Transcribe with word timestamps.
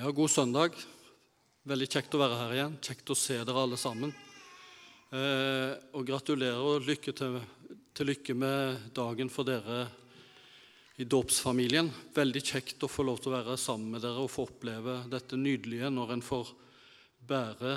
Ja, 0.00 0.08
god 0.10 0.30
søndag. 0.32 0.76
Veldig 1.68 1.86
kjekt 1.92 2.14
å 2.16 2.18
være 2.22 2.36
her 2.38 2.52
igjen. 2.54 2.76
Kjekt 2.80 3.10
å 3.12 3.16
se 3.20 3.34
dere 3.44 3.60
alle 3.60 3.76
sammen. 3.76 4.14
Eh, 5.12 5.74
og 5.92 6.06
gratulerer 6.08 6.56
og 6.56 6.86
lykke 6.88 7.12
til, 7.18 7.36
til 7.92 8.08
lykke 8.08 8.32
med 8.32 8.86
dagen 8.96 9.28
for 9.28 9.44
dere 9.44 9.82
i 10.96 11.04
dåpsfamilien. 11.04 11.92
Veldig 12.16 12.44
kjekt 12.48 12.88
å 12.88 12.88
få 12.88 13.04
lov 13.10 13.20
til 13.20 13.28
å 13.28 13.36
være 13.42 13.58
sammen 13.60 13.92
med 13.92 14.06
dere 14.06 14.24
og 14.24 14.32
få 14.32 14.48
oppleve 14.48 15.02
dette 15.12 15.36
nydelige 15.36 15.92
når 15.92 16.16
en 16.16 16.24
får 16.24 16.56
bære 17.28 17.76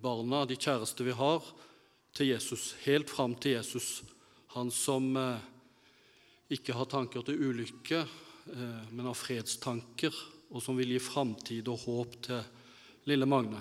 barna, 0.00 0.46
de 0.48 0.56
kjæreste 0.56 1.04
vi 1.04 1.20
har, 1.20 1.44
til 2.16 2.32
Jesus. 2.32 2.70
Helt 2.88 3.12
fram 3.12 3.36
til 3.36 3.58
Jesus. 3.58 3.98
Han 4.56 4.72
som 4.72 5.12
eh, 5.12 5.48
ikke 6.56 6.80
har 6.80 6.88
tanker 6.88 7.28
til 7.28 7.50
ulykke, 7.50 8.06
eh, 8.56 8.94
men 8.96 9.10
har 9.12 9.26
fredstanker 9.28 10.31
og 10.52 10.62
som 10.62 10.76
vil 10.76 10.92
gi 10.94 11.00
framtid 11.02 11.68
og 11.72 11.84
håp 11.86 12.18
til 12.28 12.42
lille 13.08 13.28
Magne. 13.28 13.60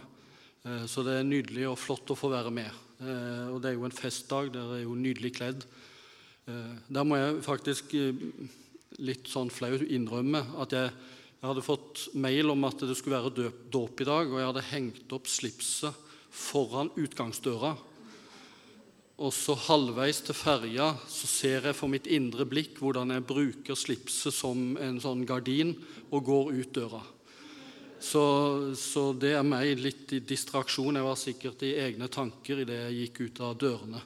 Eh, 0.66 0.86
så 0.90 1.04
det 1.05 1.18
er 1.18 1.27
nydelig 1.27 1.70
og 1.72 1.80
flott 1.80 2.12
å 2.13 2.18
få 2.18 2.32
være 2.34 2.52
med. 2.54 2.70
Eh, 3.02 3.48
og 3.49 3.62
det 3.62 3.72
er 3.72 3.80
jo 3.80 3.88
en 3.88 3.95
festdag. 3.95 4.52
Dere 4.54 4.80
er 4.80 4.86
jo 4.86 4.98
nydelig 4.98 5.34
kledd. 5.40 5.66
Eh, 6.49 6.76
der 6.91 7.08
må 7.08 7.18
jeg 7.20 7.41
faktisk 7.48 7.96
litt 9.02 9.32
sånn 9.32 9.49
flau 9.54 9.73
innrømme 9.82 10.44
at 10.62 10.76
jeg, 10.76 10.91
jeg, 10.91 11.48
hadde 11.48 11.66
fått 11.66 12.09
mail 12.13 12.52
om 12.54 12.68
at 12.68 12.84
det 12.84 12.98
skulle 12.99 13.21
være 13.21 13.54
dåp 13.71 14.04
i 14.04 14.08
dag, 14.08 14.27
og 14.27 14.38
jeg 14.38 14.49
hadde 14.52 14.68
hengt 14.70 15.16
opp 15.16 15.32
slipset 15.32 16.10
foran 16.32 16.91
utgangsdøra. 16.99 17.73
Og 19.20 19.33
så 19.35 19.53
halvveis 19.67 20.21
til 20.25 20.38
ferja 20.38 20.93
så 21.09 21.27
ser 21.29 21.67
jeg 21.67 21.77
for 21.77 21.91
mitt 21.91 22.07
indre 22.09 22.45
blikk 22.49 22.79
hvordan 22.79 23.11
jeg 23.13 23.25
bruker 23.27 23.77
slipset 23.77 24.34
som 24.34 24.77
en 24.81 25.01
sånn 25.03 25.25
gardin 25.27 25.75
og 26.09 26.23
går 26.29 26.53
ut 26.55 26.71
døra. 26.77 27.01
Så, 28.01 28.23
så 28.76 29.12
det 29.13 29.35
er 29.37 29.45
meg 29.45 29.76
litt 29.77 30.09
i 30.18 30.23
distraksjon. 30.26 30.98
Jeg 30.98 31.05
var 31.05 31.20
sikkert 31.20 31.65
i 31.68 31.76
egne 31.84 32.07
tanker 32.09 32.63
idet 32.63 32.79
jeg 32.79 32.98
gikk 33.03 33.21
ut 33.27 33.41
av 33.45 33.59
dørene. 33.62 34.01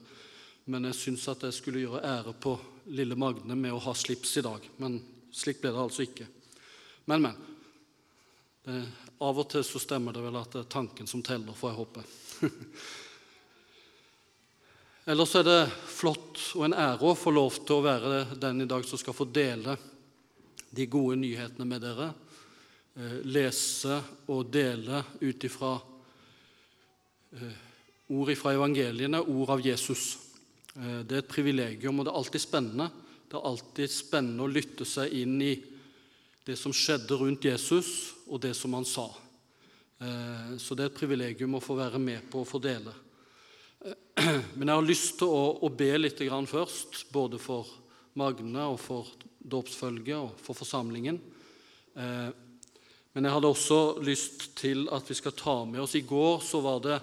Men 0.68 0.90
jeg 0.90 0.98
syns 1.00 1.30
at 1.32 1.46
jeg 1.48 1.56
skulle 1.56 1.86
gjøre 1.86 2.04
ære 2.04 2.34
på 2.42 2.58
lille 2.92 3.16
Magne 3.16 3.56
med 3.56 3.72
å 3.72 3.80
ha 3.86 3.94
slips 3.96 4.36
i 4.42 4.44
dag. 4.44 4.68
Men 4.82 5.00
slik 5.32 5.62
ble 5.62 5.72
det 5.72 5.84
altså 5.86 6.04
ikke. 6.04 6.28
Men, 7.08 7.30
men. 7.30 7.40
Det, 8.66 8.82
av 9.24 9.40
og 9.40 9.48
til 9.48 9.64
så 9.64 9.80
stemmer 9.80 10.16
det 10.16 10.26
vel 10.26 10.42
at 10.42 10.52
det 10.52 10.66
er 10.66 10.72
tanken 10.76 11.08
som 11.08 11.22
teller, 11.24 11.56
får 11.56 11.72
jeg 11.72 11.80
håpe. 11.80 12.06
Ellers 15.06 15.36
er 15.38 15.44
det 15.46 15.60
flott 15.86 16.40
og 16.58 16.64
en 16.66 16.74
ære 16.82 17.06
å 17.06 17.14
få 17.14 17.30
lov 17.30 17.60
til 17.62 17.76
å 17.76 17.84
være 17.86 18.22
den 18.42 18.64
i 18.64 18.66
dag 18.66 18.82
som 18.90 18.98
skal 18.98 19.14
få 19.14 19.28
dele 19.30 19.76
de 20.74 20.88
gode 20.90 21.20
nyhetene 21.22 21.68
med 21.70 21.86
dere. 21.86 22.08
Eh, 22.98 23.20
lese 23.30 24.00
og 24.34 24.50
dele 24.50 25.04
ut 25.22 25.46
ifra 25.46 25.76
eh, 27.38 27.62
ord 28.18 28.34
fra 28.40 28.56
evangeliene, 28.58 29.22
ord 29.22 29.54
av 29.60 29.62
Jesus. 29.68 30.08
Eh, 30.74 31.06
det 31.06 31.20
er 31.20 31.22
et 31.22 31.30
privilegium, 31.30 32.02
og 32.02 32.10
det 32.10 32.16
er 32.16 32.20
alltid 32.24 32.46
spennende. 32.48 32.90
Det 33.30 33.38
er 33.38 33.48
alltid 33.54 33.94
spennende 33.94 34.50
å 34.50 34.54
lytte 34.58 34.90
seg 34.90 35.14
inn 35.22 35.38
i 35.38 35.54
det 36.50 36.58
som 36.58 36.74
skjedde 36.74 37.22
rundt 37.22 37.46
Jesus, 37.46 38.16
og 38.26 38.42
det 38.42 38.56
som 38.58 38.74
han 38.74 38.90
sa. 38.90 39.06
Så 40.62 40.76
det 40.76 40.84
er 40.84 40.90
et 40.92 40.98
privilegium 40.98 41.56
å 41.58 41.62
få 41.64 41.78
være 41.78 42.02
med 42.02 42.26
på 42.30 42.42
å 42.44 42.48
få 42.48 42.60
dele. 42.62 42.92
Men 44.56 44.70
jeg 44.70 44.76
har 44.76 44.86
lyst 44.86 45.18
til 45.20 45.30
å, 45.30 45.44
å 45.66 45.70
be 45.70 45.92
litt 46.00 46.22
først, 46.50 47.06
både 47.14 47.38
for 47.42 47.68
Magne 48.16 48.64
og 48.72 48.80
for 48.80 49.10
dåpsfølget 49.46 50.16
og 50.18 50.40
for 50.42 50.58
forsamlingen. 50.58 51.20
Eh, 51.96 52.30
men 53.16 53.28
jeg 53.28 53.36
hadde 53.36 53.52
også 53.52 53.80
lyst 54.04 54.48
til 54.60 54.88
at 54.92 55.08
vi 55.08 55.16
skal 55.16 55.36
ta 55.38 55.56
med 55.64 55.84
oss 55.84 55.96
I 55.96 56.04
går 56.08 56.42
så 56.44 56.60
var 56.64 56.82
det, 56.84 57.00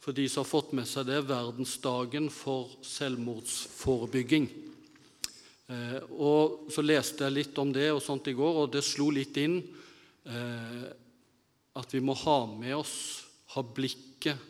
for 0.00 0.16
de 0.16 0.24
som 0.30 0.44
har 0.44 0.48
fått 0.48 0.70
med 0.76 0.88
seg 0.88 1.08
det, 1.10 1.18
verdensdagen 1.28 2.30
for 2.32 2.70
selvmordsforebygging. 2.86 4.46
Eh, 5.70 5.98
og 6.16 6.70
Så 6.72 6.84
leste 6.84 7.26
jeg 7.26 7.38
litt 7.40 7.58
om 7.60 7.72
det 7.74 7.90
og 7.92 8.04
sånt 8.04 8.30
i 8.30 8.36
går, 8.36 8.62
og 8.62 8.72
det 8.72 8.84
slo 8.86 9.10
litt 9.14 9.36
inn 9.40 9.58
eh, 10.28 10.86
at 11.80 11.92
vi 11.94 12.04
må 12.04 12.14
ha 12.22 12.38
med 12.52 12.76
oss, 12.78 12.94
ha 13.56 13.64
blikket 13.64 14.49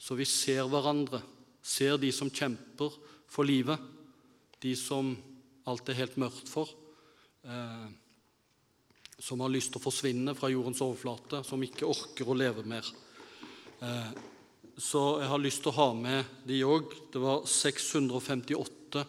så 0.00 0.16
vi 0.16 0.24
ser 0.28 0.64
hverandre, 0.70 1.20
ser 1.60 1.98
de 2.00 2.08
som 2.14 2.30
kjemper 2.32 2.94
for 3.28 3.44
livet, 3.44 3.76
de 4.64 4.72
som 4.76 5.12
alt 5.68 5.88
er 5.92 5.98
helt 6.00 6.16
mørkt 6.20 6.48
for, 6.48 6.70
eh, 7.44 7.88
som 9.20 9.40
har 9.44 9.52
lyst 9.52 9.74
til 9.74 9.80
å 9.80 9.84
forsvinne 9.84 10.34
fra 10.34 10.48
jordens 10.48 10.80
overflate, 10.80 11.44
som 11.44 11.60
ikke 11.60 11.88
orker 11.88 12.28
å 12.28 12.36
leve 12.36 12.64
mer. 12.64 12.86
Eh, 13.82 14.12
så 14.80 15.20
jeg 15.20 15.28
har 15.28 15.38
lyst 15.38 15.62
til 15.62 15.72
å 15.72 15.76
ha 15.76 15.92
med 15.92 16.24
de 16.48 16.62
òg. 16.64 16.88
Det 17.12 17.20
var 17.20 17.44
658 17.44 19.04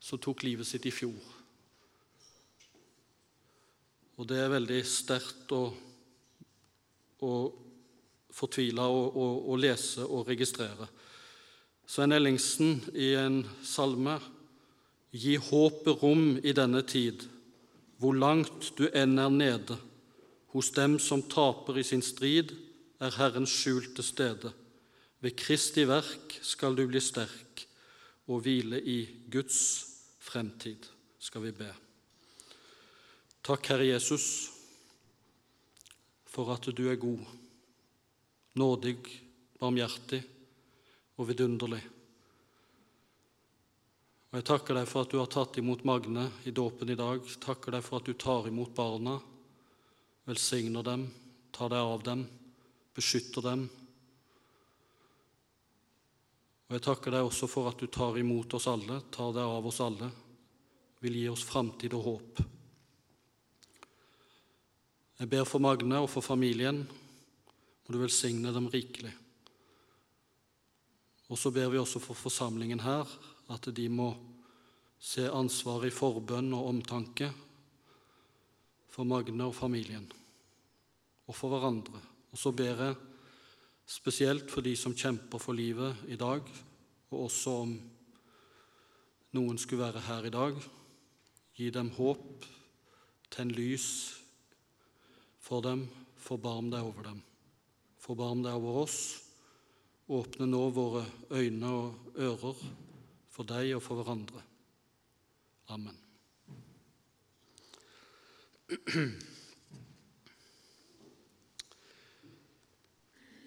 som 0.00 0.18
tok 0.18 0.42
livet 0.42 0.66
sitt 0.66 0.86
i 0.86 0.94
fjor. 0.94 1.14
Og 4.18 4.26
det 4.26 4.40
er 4.40 4.50
veldig 4.50 4.80
sterkt 4.88 5.52
å, 5.54 5.62
å 7.22 7.32
fortvila 8.36 8.86
å, 8.92 9.02
å, 9.08 9.26
å, 9.52 9.56
lese 9.56 10.04
og 10.04 10.28
registrere. 10.28 10.88
Svein 11.86 12.12
Ellingsen 12.12 12.80
i 12.94 13.14
en 13.18 13.42
salme 13.64 14.18
Gi 15.16 15.36
håpet 15.40 16.02
rom 16.02 16.34
i 16.44 16.52
denne 16.52 16.82
tid, 16.84 17.22
hvor 17.96 18.12
langt 18.18 18.72
du 18.76 18.84
enn 18.90 19.16
er 19.22 19.30
nede. 19.32 19.76
Hos 20.52 20.68
dem 20.76 20.98
som 21.00 21.22
taper 21.24 21.78
i 21.80 21.84
sin 21.86 22.02
strid, 22.04 22.52
er 23.00 23.14
Herrens 23.16 23.54
skjulte 23.54 24.04
stede. 24.04 24.50
Ved 25.24 25.38
Kristi 25.38 25.86
verk 25.88 26.36
skal 26.44 26.76
du 26.76 26.84
bli 26.90 27.00
sterk 27.00 27.64
og 28.28 28.42
hvile 28.44 28.82
i 28.82 28.98
Guds 29.32 29.58
fremtid, 30.20 30.84
skal 31.22 31.46
vi 31.46 31.54
be. 31.56 31.70
Takk, 33.46 33.70
Herre 33.70 33.88
Jesus, 33.88 34.50
for 36.28 36.50
at 36.52 36.68
du 36.76 36.88
er 36.90 37.00
god 37.00 37.24
nådig, 38.56 38.98
barmhjertig 39.60 40.22
og 41.16 41.28
vidunderlig. 41.28 41.82
Og 44.30 44.38
Jeg 44.40 44.46
takker 44.50 44.76
deg 44.76 44.88
for 44.90 45.06
at 45.06 45.12
du 45.12 45.20
har 45.20 45.30
tatt 45.32 45.56
imot 45.60 45.84
Magne 45.88 46.26
i 46.44 46.52
dåpen 46.52 46.90
i 46.92 46.98
dag. 46.98 47.22
Takker 47.40 47.76
deg 47.76 47.84
for 47.86 48.00
at 48.00 48.08
du 48.08 48.16
tar 48.18 48.48
imot 48.50 48.74
barna, 48.76 49.14
velsigner 50.28 50.84
dem, 50.84 51.06
tar 51.56 51.70
deg 51.72 51.92
av 51.94 52.02
dem, 52.04 52.26
beskytter 52.96 53.46
dem. 53.46 53.68
Og 56.66 56.76
Jeg 56.76 56.84
takker 56.84 57.14
deg 57.14 57.28
også 57.28 57.48
for 57.48 57.70
at 57.70 57.80
du 57.80 57.86
tar 57.86 58.18
imot 58.18 58.58
oss 58.58 58.66
alle, 58.68 59.00
tar 59.14 59.32
deg 59.36 59.56
av 59.56 59.70
oss 59.70 59.80
alle, 59.80 60.10
vil 61.00 61.16
gi 61.20 61.26
oss 61.30 61.46
framtid 61.46 61.94
og 61.96 62.06
håp. 62.10 62.44
Jeg 65.16 65.32
ber 65.32 65.48
for 65.48 65.64
Magne 65.64 66.02
og 66.02 66.10
for 66.12 66.24
familien 66.24 66.82
må 67.86 67.94
du 67.94 68.02
velsigne 68.02 68.50
dem 68.52 68.66
rikelig. 68.72 69.12
Og 71.30 71.38
så 71.38 71.50
ber 71.54 71.70
vi 71.70 71.78
også 71.78 72.02
for 72.02 72.18
forsamlingen 72.18 72.82
her 72.82 73.06
at 73.54 73.68
de 73.74 73.88
må 73.90 74.10
se 74.98 75.26
ansvaret 75.30 75.90
i 75.90 75.94
forbønn 75.94 76.52
og 76.56 76.70
omtanke 76.70 77.30
for 78.90 79.06
Magne 79.06 79.46
og 79.46 79.54
familien 79.54 80.06
og 81.26 81.34
for 81.34 81.52
hverandre. 81.52 82.00
Og 82.32 82.38
så 82.38 82.52
ber 82.54 82.82
jeg 82.86 82.96
spesielt 83.86 84.50
for 84.50 84.66
de 84.66 84.74
som 84.78 84.94
kjemper 84.96 85.42
for 85.42 85.54
livet 85.54 86.06
i 86.10 86.18
dag, 86.18 86.42
og 87.10 87.26
også 87.26 87.54
om 87.62 87.76
noen 89.36 89.58
skulle 89.62 89.86
være 89.86 90.04
her 90.08 90.26
i 90.26 90.34
dag. 90.34 90.58
Gi 91.56 91.70
dem 91.70 91.92
håp, 91.96 92.46
tenn 93.30 93.54
lys 93.54 93.86
for 95.42 95.62
dem, 95.62 95.86
forbarm 96.18 96.70
deg 96.72 96.82
over 96.82 97.10
dem. 97.10 97.25
Forbarm 98.06 98.44
deg 98.44 98.54
over 98.54 98.84
oss. 98.84 98.98
Åpne 100.06 100.46
nå 100.46 100.62
våre 100.70 101.02
øyne 101.34 101.66
og 101.66 101.94
ører 102.22 102.60
for 103.34 103.42
deg 103.50 103.72
og 103.74 103.82
for 103.82 103.98
hverandre. 103.98 104.42
Amen. 105.74 105.96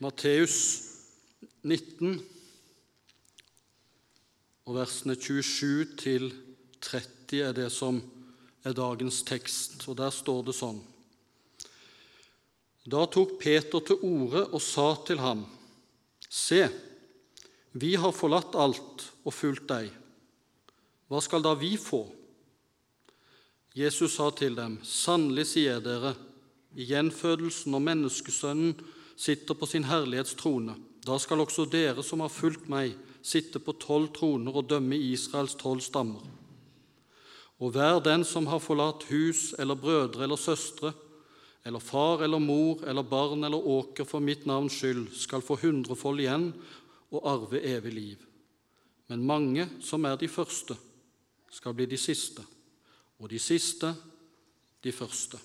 Matteus 0.04 0.58
19 1.64 2.20
og 4.68 4.76
versene 4.76 5.16
27 5.16 5.96
til 6.00 6.32
30 6.84 7.42
er 7.48 7.56
det 7.56 7.72
som 7.72 8.04
er 8.64 8.76
dagens 8.76 9.24
tekst, 9.24 9.88
og 9.88 9.98
der 10.00 10.12
står 10.12 10.44
det 10.52 10.56
sånn 10.60 10.84
da 12.88 13.06
tok 13.12 13.36
Peter 13.42 13.84
til 13.84 14.00
orde 14.06 14.46
og 14.48 14.62
sa 14.64 14.94
til 15.08 15.20
ham, 15.20 15.44
Se, 16.30 16.68
vi 17.74 17.96
har 17.98 18.14
forlatt 18.14 18.56
alt 18.56 19.08
og 19.26 19.34
fulgt 19.34 19.66
deg. 19.70 19.90
Hva 21.10 21.22
skal 21.26 21.42
da 21.42 21.56
vi 21.58 21.74
få? 21.82 22.04
Jesus 23.74 24.16
sa 24.18 24.30
til 24.34 24.56
dem, 24.58 24.78
Sannelig 24.86 25.48
sier 25.56 25.82
dere, 25.82 26.14
i 26.78 26.86
gjenfødelsen 26.86 27.74
når 27.74 27.86
Menneskesønnen 27.86 28.76
sitter 29.18 29.58
på 29.58 29.68
sin 29.70 29.88
herlighetstrone. 29.90 30.76
Da 31.06 31.18
skal 31.18 31.42
også 31.42 31.66
dere 31.70 32.04
som 32.06 32.22
har 32.22 32.30
fulgt 32.34 32.70
meg, 32.70 32.94
sitte 33.26 33.60
på 33.60 33.74
tolv 33.82 34.14
troner 34.16 34.56
og 34.56 34.70
dømme 34.70 34.98
Israels 35.10 35.58
tolv 35.60 35.82
stammer. 35.84 36.22
Og 37.60 37.74
hver 37.76 38.00
den 38.06 38.24
som 38.24 38.48
har 38.48 38.62
forlatt 38.64 39.08
hus 39.10 39.52
eller 39.60 39.76
brødre 39.76 40.24
eller 40.24 40.40
søstre, 40.40 40.94
eller 41.64 41.80
far 41.80 42.24
eller 42.24 42.40
mor 42.40 42.88
eller 42.88 43.04
barn 43.04 43.44
eller 43.44 43.58
åker 43.58 44.04
for 44.08 44.20
mitt 44.24 44.46
navns 44.46 44.74
skyld, 44.80 45.10
skal 45.14 45.42
få 45.42 45.56
hundrefold 45.62 46.20
igjen 46.24 46.54
og 47.12 47.28
arve 47.28 47.60
evig 47.66 47.94
liv. 47.94 48.18
Men 49.10 49.26
mange 49.26 49.70
som 49.82 50.06
er 50.06 50.16
de 50.18 50.28
første, 50.30 50.76
skal 51.50 51.74
bli 51.74 51.86
de 51.90 51.98
siste, 51.98 52.44
og 53.18 53.30
de 53.32 53.40
siste 53.42 53.96
de 54.84 54.92
første. 54.94 55.38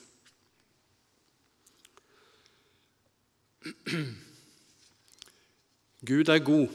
Gud 6.08 6.28
er 6.28 6.38
god. 6.44 6.68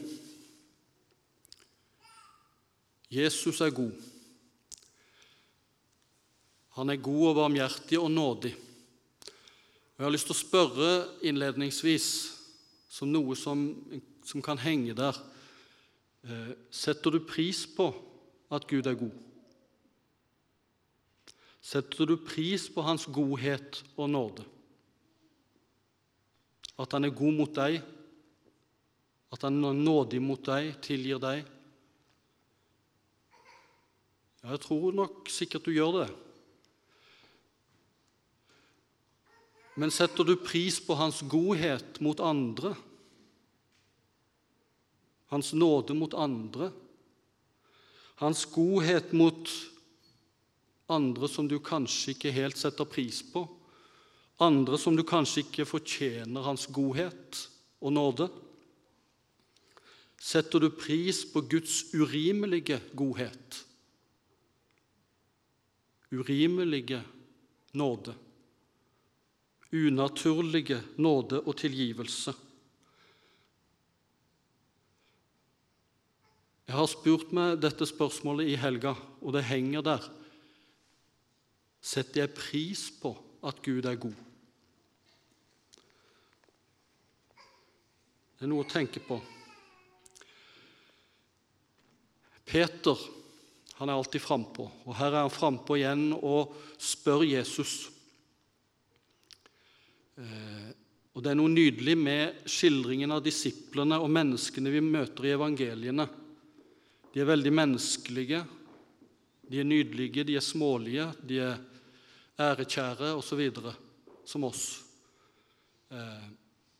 Jesus 3.10 3.60
er 3.60 3.70
god. 3.70 3.92
Han 6.78 6.90
er 6.90 6.96
god 7.02 7.28
og 7.28 7.34
barmhjertig 7.38 7.98
og 7.98 8.10
nådig. 8.10 8.56
Jeg 10.00 10.06
har 10.06 10.14
lyst 10.14 10.30
til 10.30 10.32
å 10.32 10.40
spørre 10.40 10.90
innledningsvis, 11.28 12.04
som 12.88 13.10
noe 13.12 13.34
som, 13.36 13.66
som 14.24 14.40
kan 14.40 14.56
henge 14.56 14.94
der 14.96 15.18
eh, 16.24 16.54
Setter 16.72 17.12
du 17.12 17.18
pris 17.20 17.66
på 17.68 17.90
at 18.48 18.64
Gud 18.70 18.88
er 18.88 18.96
god? 18.96 19.18
Setter 21.60 22.08
du 22.08 22.14
pris 22.16 22.64
på 22.72 22.86
Hans 22.86 23.04
godhet 23.12 23.82
og 23.92 24.08
nåde? 24.14 24.46
At 26.80 26.96
Han 26.96 27.04
er 27.04 27.12
god 27.20 27.36
mot 27.42 27.52
deg, 27.60 27.82
at 29.36 29.44
Han 29.44 29.60
er 29.68 29.84
nådig 29.84 30.22
mot 30.24 30.48
deg, 30.48 30.80
tilgir 30.80 31.20
deg? 31.20 31.44
Ja, 34.40 34.54
jeg 34.54 34.64
tror 34.64 34.96
nok 34.96 35.28
sikkert 35.28 35.68
du 35.68 35.76
gjør 35.76 36.00
det. 36.00 36.10
Men 39.80 39.88
setter 39.88 40.26
du 40.28 40.34
pris 40.36 40.76
på 40.84 40.92
hans 40.98 41.22
godhet 41.24 42.02
mot 42.04 42.18
andre, 42.20 42.74
hans 45.32 45.54
nåde 45.56 45.96
mot 45.96 46.12
andre, 46.12 46.68
hans 48.20 48.44
godhet 48.52 49.14
mot 49.16 49.48
andre 50.90 51.30
som 51.32 51.48
du 51.48 51.56
kanskje 51.64 52.12
ikke 52.12 52.34
helt 52.34 52.60
setter 52.60 52.84
pris 52.84 53.22
på, 53.32 53.46
andre 54.36 54.76
som 54.76 54.98
du 54.98 55.04
kanskje 55.06 55.46
ikke 55.46 55.68
fortjener 55.72 56.44
hans 56.44 56.68
godhet 56.68 57.46
og 57.80 57.96
nåde? 57.96 58.28
Setter 60.20 60.60
du 60.60 60.68
pris 60.76 61.24
på 61.32 61.40
Guds 61.48 61.86
urimelige 61.96 62.82
godhet, 62.92 63.62
urimelige 66.12 67.00
nåde? 67.72 68.12
Unaturlige 69.72 70.80
nåde 70.98 71.40
og 71.40 71.56
tilgivelse. 71.56 72.34
Jeg 76.66 76.78
har 76.78 76.86
spurt 76.90 77.32
meg 77.34 77.58
dette 77.58 77.86
spørsmålet 77.86 78.52
i 78.52 78.58
helga, 78.58 78.94
og 79.22 79.34
det 79.34 79.46
henger 79.48 79.82
der. 79.82 80.04
Setter 81.82 82.24
jeg 82.24 82.34
pris 82.36 82.84
på 83.02 83.14
at 83.46 83.58
Gud 83.64 83.86
er 83.90 83.98
god? 83.98 84.18
Det 88.38 88.46
er 88.46 88.52
noe 88.52 88.64
å 88.64 88.70
tenke 88.70 89.02
på. 89.04 89.18
Peter 92.46 93.02
han 93.80 93.88
er 93.88 93.96
alltid 93.96 94.20
frampå, 94.20 94.66
og 94.84 94.96
her 94.98 95.14
er 95.14 95.24
han 95.24 95.32
frampå 95.32 95.78
igjen 95.78 96.10
og 96.16 96.52
spør 96.76 97.22
Jesus 97.24 97.88
og 100.18 101.22
Det 101.24 101.30
er 101.30 101.38
noe 101.38 101.50
nydelig 101.52 101.96
med 101.98 102.46
skildringen 102.48 103.12
av 103.12 103.22
disiplene 103.24 103.98
og 104.00 104.10
menneskene 104.12 104.72
vi 104.72 104.82
møter 104.84 105.26
i 105.26 105.34
evangeliene. 105.34 106.06
De 107.10 107.22
er 107.22 107.28
veldig 107.28 107.52
menneskelige, 107.52 108.44
de 109.50 109.58
er 109.58 109.66
nydelige, 109.66 110.24
de 110.24 110.36
er 110.38 110.44
smålige, 110.44 111.08
de 111.26 111.40
er 111.42 111.58
ærekjære 112.40 113.14
osv., 113.18 113.42
som 114.24 114.46
oss. 114.46 114.64
Eh, 115.90 116.26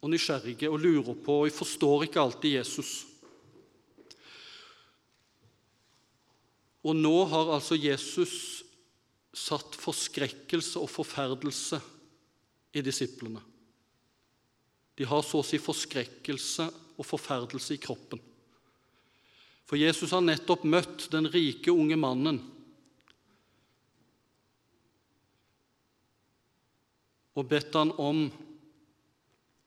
og 0.00 0.12
nysgjerrige 0.12 0.70
og 0.70 0.80
lurer 0.80 1.16
på, 1.18 1.40
og 1.40 1.48
jeg 1.48 1.56
forstår 1.58 2.06
ikke 2.06 2.22
alltid 2.22 2.56
Jesus. 2.60 2.92
Og 6.86 6.96
nå 6.96 7.16
har 7.28 7.56
altså 7.58 7.76
Jesus 7.76 8.34
satt 9.36 9.76
forskrekkelse 9.78 10.80
og 10.80 10.88
forferdelse 10.90 11.80
i 12.72 12.82
disiplene. 12.84 13.43
De 14.94 15.06
har 15.08 15.22
så 15.25 15.40
å 15.40 15.46
si 15.46 15.58
forskrekkelse 15.61 16.67
og 17.00 17.06
forferdelse 17.06 17.76
i 17.76 17.81
kroppen. 17.81 18.20
For 19.64 19.78
Jesus 19.78 20.12
har 20.12 20.25
nettopp 20.25 20.67
møtt 20.67 21.06
den 21.12 21.31
rike, 21.31 21.70
unge 21.72 21.96
mannen 21.96 22.40
og 27.38 27.46
bedt 27.49 27.76
han 27.78 27.93
om 28.02 28.25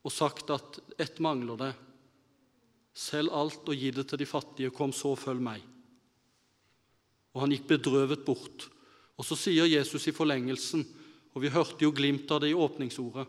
og 0.03 0.11
sagt 0.11 0.51
at 0.53 0.79
ett 0.99 1.21
mangler 1.23 1.59
det. 1.59 1.71
Selg 2.93 3.31
alt 3.33 3.69
og 3.71 3.79
gi 3.79 3.89
det 3.95 4.03
til 4.09 4.19
de 4.19 4.27
fattige. 4.27 4.73
Kom 4.75 4.91
så, 4.93 5.15
følg 5.17 5.39
meg. 5.41 5.63
Og 7.33 7.41
han 7.41 7.53
gikk 7.55 7.69
bedrøvet 7.71 8.25
bort. 8.27 8.67
Og 9.17 9.25
så 9.25 9.37
sier 9.39 9.69
Jesus 9.71 10.05
i 10.09 10.13
forlengelsen 10.13 10.83
og 11.33 11.41
Vi 11.41 11.49
hørte 11.49 11.81
jo 11.81 11.93
glimt 11.93 12.29
av 12.31 12.43
det 12.43 12.51
i 12.51 12.57
åpningsordet. 12.57 13.25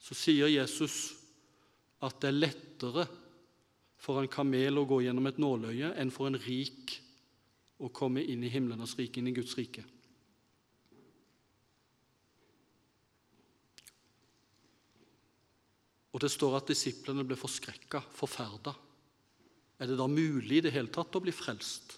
Så 0.00 0.16
sier 0.16 0.48
Jesus 0.48 1.14
at 2.04 2.16
det 2.20 2.30
er 2.30 2.40
lettere 2.40 3.06
for 4.00 4.20
en 4.20 4.28
kamel 4.28 4.80
å 4.80 4.86
gå 4.88 5.00
gjennom 5.04 5.28
et 5.28 5.40
nåløye 5.40 5.94
enn 6.00 6.12
for 6.12 6.28
en 6.28 6.40
rik 6.40 6.98
å 7.84 7.90
komme 7.92 8.22
inn 8.24 8.44
i 8.44 8.52
himlenes 8.52 8.96
rike, 8.98 9.20
inn 9.20 9.28
i 9.28 9.36
Guds 9.36 9.56
rike. 9.58 9.84
Og 16.14 16.22
det 16.22 16.30
står 16.30 16.60
at 16.60 16.70
disiplene 16.70 17.24
ble 17.26 17.36
forskrekka, 17.36 18.04
forferda. 18.14 18.72
Er 19.82 19.90
det 19.90 19.98
da 19.98 20.06
mulig 20.06 20.60
i 20.60 20.64
det 20.64 20.72
hele 20.76 20.92
tatt 20.94 21.16
å 21.18 21.22
bli 21.24 21.34
frelst? 21.34 21.96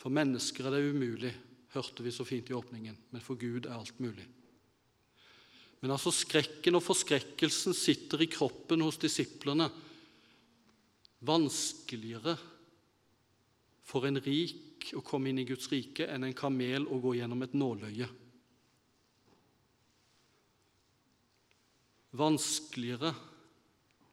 For 0.00 0.10
mennesker 0.10 0.66
er 0.66 0.74
det 0.74 0.94
umulig 0.96 1.34
hørte 1.72 2.04
vi 2.04 2.12
så 2.12 2.24
fint 2.28 2.50
i 2.50 2.56
åpningen. 2.56 2.96
Men 3.10 3.24
for 3.24 3.40
Gud 3.40 3.66
er 3.66 3.76
alt 3.78 3.98
mulig. 4.02 4.26
Men 5.82 5.94
altså 5.96 6.12
skrekken 6.14 6.78
og 6.78 6.84
forskrekkelsen 6.86 7.74
sitter 7.74 8.22
i 8.22 8.30
kroppen 8.30 8.84
hos 8.84 9.00
disiplene. 9.02 9.66
Vanskeligere 11.26 12.36
for 13.86 14.06
en 14.06 14.20
rik 14.22 14.92
å 14.94 15.02
komme 15.04 15.30
inn 15.30 15.40
i 15.42 15.46
Guds 15.46 15.68
rike 15.72 16.06
enn 16.10 16.26
en 16.26 16.36
kamel 16.38 16.86
å 16.86 17.00
gå 17.02 17.16
gjennom 17.18 17.42
et 17.44 17.56
nåløye. 17.58 18.08
Vanskeligere 22.18 23.12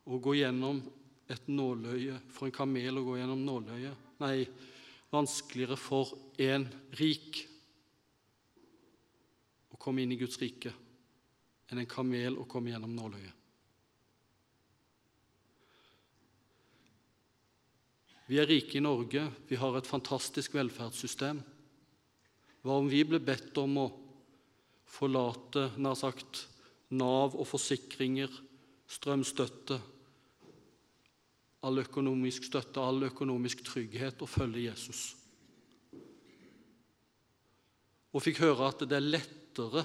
å 0.10 0.18
gå 0.24 0.36
gjennom 0.40 0.82
et 1.30 1.50
nåløye 1.52 2.18
for 2.34 2.48
en 2.48 2.56
kamel 2.56 2.98
å 2.98 3.06
gå 3.06 3.18
gjennom 3.20 3.42
nåløyet. 3.46 4.06
Nei, 4.24 4.48
vanskeligere 5.14 5.78
for 5.80 6.14
en 6.42 6.68
rik 7.00 7.42
å 9.74 9.80
komme 9.82 10.04
inn 10.04 10.14
i 10.14 10.20
Guds 10.20 10.40
rike 10.42 10.74
enn 11.70 11.82
en 11.82 11.90
kamel 11.90 12.40
å 12.42 12.48
komme 12.50 12.72
gjennom 12.72 12.96
nåløyet. 12.98 13.36
Vi 18.30 18.38
er 18.38 18.46
rike 18.46 18.78
i 18.78 18.84
Norge, 18.86 19.24
vi 19.50 19.58
har 19.58 19.74
et 19.78 19.90
fantastisk 19.90 20.54
velferdssystem. 20.54 21.40
Hva 22.62 22.76
om 22.78 22.90
vi 22.92 23.02
ble 23.08 23.18
bedt 23.26 23.58
om 23.58 23.80
å 23.82 23.88
forlate 24.90 25.72
nær 25.82 25.98
sagt, 25.98 26.46
Nav 26.90 27.36
og 27.38 27.46
forsikringer, 27.46 28.30
strømstøtte, 28.90 29.80
all 31.66 31.82
økonomisk 31.82 32.46
støtte, 32.48 32.82
all 32.82 33.10
økonomisk 33.10 33.64
trygghet 33.68 34.22
og 34.24 34.32
følge 34.32 34.68
Jesus? 34.70 35.02
Og 38.16 38.24
fikk 38.26 38.42
høre 38.42 38.70
at 38.72 38.86
det 38.90 38.98
er 38.98 39.06
lettere 39.06 39.84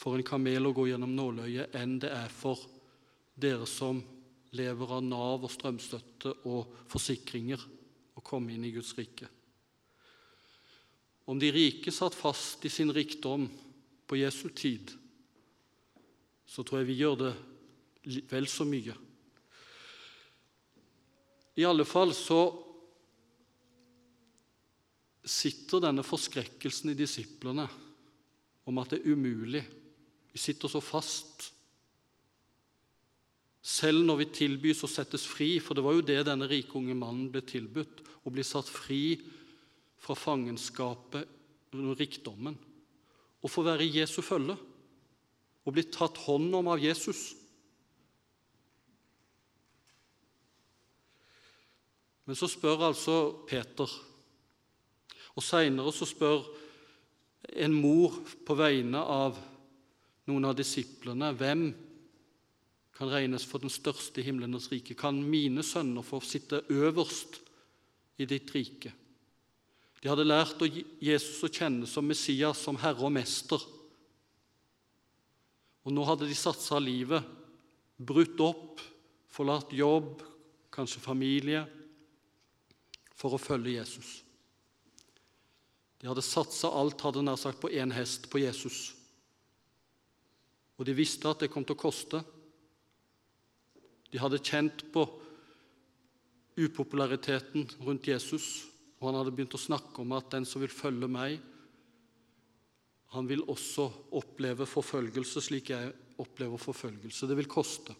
for 0.00 0.16
en 0.16 0.24
kamel 0.24 0.70
å 0.70 0.72
gå 0.72 0.86
gjennom 0.88 1.12
nåløyet 1.12 1.74
enn 1.76 1.98
det 2.00 2.12
er 2.14 2.32
for 2.32 2.62
dere 3.40 3.66
som 3.68 4.00
lever 4.56 4.94
av 4.96 5.04
Nav 5.04 5.44
og 5.44 5.52
strømstøtte 5.52 6.32
og 6.48 6.72
forsikringer, 6.90 7.60
å 8.16 8.22
komme 8.24 8.52
inn 8.54 8.64
i 8.66 8.72
Guds 8.74 8.90
rike. 8.98 9.28
Om 11.30 11.38
de 11.38 11.52
rike 11.54 11.92
satt 11.94 12.16
fast 12.16 12.64
i 12.66 12.72
sin 12.72 12.90
rikdom 12.92 13.46
på 14.10 14.18
Jesu 14.18 14.48
tid, 14.50 14.90
så 16.50 16.64
tror 16.66 16.80
jeg 16.80 16.90
vi 16.90 16.98
gjør 16.98 17.20
det 17.20 17.30
vel 18.04 18.48
så 18.48 18.64
mye. 18.68 18.96
I 21.60 21.66
alle 21.68 21.84
fall 21.84 22.14
så 22.16 22.40
sitter 25.26 25.82
denne 25.84 26.04
forskrekkelsen 26.06 26.92
i 26.92 26.98
disiplene 26.98 27.66
om 28.70 28.78
at 28.80 28.94
det 28.94 29.00
er 29.02 29.12
umulig. 29.12 29.62
Vi 30.32 30.40
sitter 30.40 30.70
så 30.70 30.80
fast. 30.80 31.50
Selv 33.60 34.06
når 34.06 34.22
vi 34.22 34.30
tilbys 34.40 34.84
å 34.86 34.88
settes 34.88 35.26
fri, 35.28 35.58
for 35.60 35.76
det 35.76 35.84
var 35.84 35.98
jo 35.98 36.06
det 36.06 36.22
denne 36.24 36.48
rike 36.48 36.78
unge 36.78 36.96
mannen 36.96 37.28
ble 37.32 37.42
tilbudt, 37.44 38.00
å 38.24 38.32
bli 38.32 38.44
satt 38.46 38.68
fri 38.68 39.18
fra 40.00 40.16
fangenskapet 40.16 41.28
under 41.76 41.96
rikdommen, 41.98 42.56
Å 43.40 43.48
få 43.48 43.62
være 43.64 43.86
i 43.86 43.94
Jesu 43.94 44.18
følge 44.20 44.52
og 45.64 45.72
bli 45.72 45.86
tatt 45.88 46.18
hånd 46.26 46.52
om 46.58 46.66
av 46.68 46.82
Jesus. 46.82 47.30
Men 52.30 52.38
så 52.38 52.46
spør 52.46 52.84
altså 52.86 53.14
Peter, 53.42 53.90
og 55.34 55.42
seinere 55.42 55.90
så 55.90 56.06
spør 56.06 56.44
en 57.58 57.72
mor 57.74 58.20
på 58.46 58.54
vegne 58.54 59.00
av 59.02 59.40
noen 60.30 60.46
av 60.46 60.54
disiplene 60.54 61.32
hvem 61.34 61.64
kan 62.94 63.10
regnes 63.10 63.42
for 63.50 63.58
den 63.58 63.72
største 63.74 64.22
i 64.22 64.26
himlenes 64.28 64.68
rike. 64.70 64.94
Kan 64.94 65.18
mine 65.26 65.64
sønner 65.66 66.06
få 66.06 66.20
sitte 66.22 66.60
øverst 66.70 67.40
i 68.22 68.28
ditt 68.30 68.54
rike? 68.54 68.94
De 69.98 70.12
hadde 70.12 70.28
lært 70.30 70.62
Jesus 71.02 71.42
å 71.42 71.50
kjenne 71.50 71.90
som 71.90 72.06
Messias, 72.06 72.62
som 72.62 72.78
Herre 72.78 73.10
og 73.10 73.14
Mester. 73.18 73.66
Og 75.82 75.98
nå 75.98 76.06
hadde 76.06 76.30
de 76.30 76.38
satsa 76.38 76.78
livet, 76.78 77.26
brutt 77.98 78.38
opp, 78.46 78.86
forlatt 79.34 79.74
jobb, 79.74 80.22
kanskje 80.70 81.02
familie, 81.02 81.66
for 83.20 83.36
å 83.36 83.40
følge 83.40 83.76
Jesus. 83.76 84.20
De 86.00 86.08
hadde 86.08 86.24
satsa 86.24 86.70
alt 86.72 87.02
hadde 87.04 87.22
nær 87.26 87.36
sagt, 87.36 87.60
på 87.60 87.68
én 87.76 87.92
hest, 87.92 88.30
på 88.32 88.40
Jesus. 88.40 88.94
Og 90.80 90.86
de 90.88 90.96
visste 90.96 91.28
at 91.28 91.42
det 91.44 91.50
kom 91.52 91.66
til 91.66 91.76
å 91.76 91.82
koste. 91.82 92.22
De 94.10 94.20
hadde 94.20 94.40
kjent 94.40 94.86
på 94.94 95.04
upopulariteten 96.60 97.68
rundt 97.84 98.08
Jesus, 98.08 98.64
og 98.98 99.10
han 99.10 99.20
hadde 99.20 99.34
begynt 99.36 99.56
å 99.56 99.60
snakke 99.60 100.00
om 100.02 100.16
at 100.16 100.32
den 100.32 100.48
som 100.48 100.64
vil 100.64 100.72
følge 100.72 101.08
meg, 101.08 101.36
han 103.10 103.26
vil 103.26 103.42
også 103.50 103.88
oppleve 104.16 104.68
forfølgelse 104.70 105.42
slik 105.42 105.72
jeg 105.72 105.92
opplever 106.22 106.60
forfølgelse. 106.62 107.26
Det 107.26 107.36
vil 107.36 107.48
koste. 107.50 107.96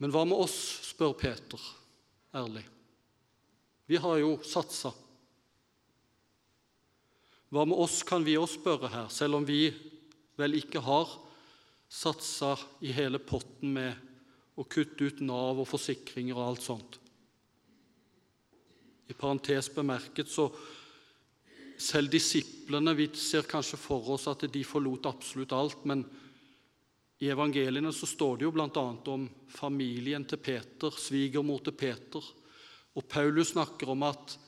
Men 0.00 0.12
hva 0.14 0.22
med 0.28 0.38
oss, 0.38 0.56
spør 0.86 1.16
Peter 1.18 1.72
ærlig. 2.34 2.64
Vi 3.86 4.00
har 4.00 4.18
jo 4.20 4.36
satsa. 4.46 4.92
Hva 7.54 7.64
med 7.68 7.78
oss, 7.78 8.00
kan 8.02 8.24
vi 8.26 8.36
også 8.38 8.58
spørre 8.58 8.90
her, 8.90 9.10
selv 9.12 9.38
om 9.38 9.46
vi 9.46 9.68
vel 10.40 10.58
ikke 10.58 10.82
har 10.82 11.10
satsa 11.90 12.56
i 12.82 12.90
hele 12.94 13.20
potten 13.22 13.76
med 13.76 14.58
å 14.58 14.64
kutte 14.66 15.06
ut 15.06 15.20
Nav 15.22 15.60
og 15.62 15.68
forsikringer 15.68 16.34
og 16.34 16.48
alt 16.48 16.64
sånt. 16.64 16.98
I 19.10 19.14
parentes 19.14 19.68
bemerket 19.74 20.30
så 20.32 20.48
selv 21.84 22.12
disiplene 22.14 22.94
Vi 22.94 23.08
ser 23.18 23.46
kanskje 23.50 23.76
for 23.76 24.14
oss 24.14 24.28
at 24.30 24.46
de 24.50 24.62
forlot 24.64 25.08
absolutt 25.10 25.52
alt, 25.52 25.82
men 25.84 26.04
i 27.18 27.28
evangeliene 27.30 27.92
så 27.92 28.06
står 28.06 28.38
det 28.38 28.46
jo 28.48 28.54
bl.a. 28.54 28.86
om 29.14 29.28
familien 29.48 30.24
til 30.26 30.40
Peter, 30.42 30.90
svigermor 30.90 31.62
til 31.64 31.76
Peter. 31.78 32.24
Og 32.94 33.06
Paulus 33.08 33.54
snakker 33.54 33.90
om 33.90 34.02
at 34.02 34.38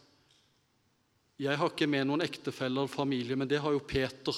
'jeg 1.39 1.57
har 1.57 1.71
ikke 1.71 1.87
med 1.87 2.07
noen 2.07 2.23
ektefelle 2.23 2.81
eller 2.81 2.89
familie', 2.89 3.37
men 3.37 3.49
det 3.49 3.61
har 3.61 3.73
jo 3.73 3.79
Peter. 3.79 4.35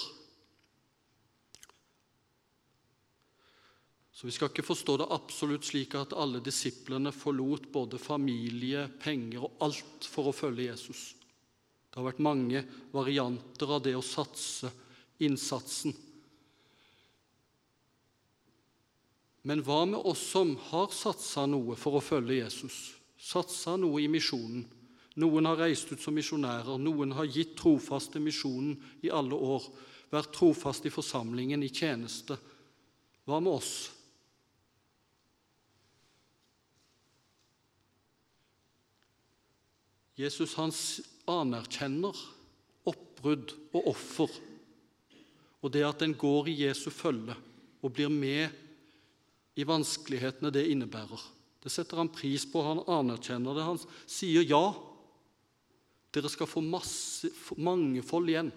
Så 4.19 4.27
vi 4.27 4.33
skal 4.33 4.49
ikke 4.51 4.67
forstå 4.67 4.97
det 4.99 5.13
absolutt 5.15 5.65
slik 5.65 5.95
at 5.95 6.13
alle 6.13 6.41
disiplene 6.41 7.13
forlot 7.13 7.69
både 7.71 7.99
familie, 7.99 8.89
penger 8.99 9.45
og 9.47 9.61
alt 9.61 10.09
for 10.11 10.27
å 10.27 10.35
følge 10.35 10.73
Jesus. 10.73 11.15
Det 11.87 12.01
har 12.01 12.09
vært 12.11 12.25
mange 12.27 12.65
varianter 12.91 13.71
av 13.71 13.83
det 13.83 13.95
å 13.95 14.03
satse 14.03 14.73
innsatsen. 15.23 15.95
Men 19.47 19.63
hva 19.65 19.85
med 19.87 20.01
oss 20.07 20.23
som 20.33 20.57
har 20.71 20.91
satsa 20.95 21.47
noe 21.47 21.77
for 21.79 21.99
å 21.99 22.05
følge 22.05 22.41
Jesus? 22.41 22.79
Satsa 23.19 23.77
noe 23.79 24.03
i 24.03 24.11
misjonen? 24.11 24.67
Noen 25.19 25.49
har 25.51 25.59
reist 25.59 25.91
ut 25.91 26.03
som 26.03 26.15
misjonærer, 26.15 26.79
noen 26.79 27.15
har 27.19 27.27
gitt 27.27 27.57
trofast 27.59 28.13
til 28.15 28.23
misjonen 28.23 28.77
i 29.03 29.11
alle 29.11 29.35
år, 29.35 29.65
vært 30.15 30.31
trofast 30.37 30.87
i 30.87 30.93
forsamlingen, 30.95 31.63
i 31.67 31.73
tjeneste. 31.75 32.37
Hva 33.27 33.41
med 33.43 33.59
oss? 33.59 33.73
Jesus 40.19 40.55
han 40.59 40.73
anerkjenner 41.31 42.23
oppbrudd 42.89 43.53
og 43.75 43.91
offer, 43.91 44.31
og 45.63 45.75
det 45.75 45.85
at 45.87 46.03
en 46.07 46.15
går 46.15 46.51
i 46.51 46.57
Jesu 46.65 46.89
følge 46.95 47.37
og 47.83 47.95
blir 47.95 48.11
med 48.11 48.55
i 49.59 49.67
vanskelighetene 49.67 50.53
det 50.55 50.69
innebærer. 50.71 51.23
Det 51.59 51.73
setter 51.75 51.99
han 51.99 52.13
pris 52.15 52.45
på, 52.47 52.63
han 52.63 52.85
anerkjenner 52.87 53.57
det. 53.57 53.67
Han 53.67 53.81
sier 54.07 54.47
ja. 54.47 54.63
Dere 56.15 56.31
skal 56.31 56.49
få 56.49 56.63
masse, 56.65 57.31
mangefold 57.59 58.31
igjen. 58.31 58.53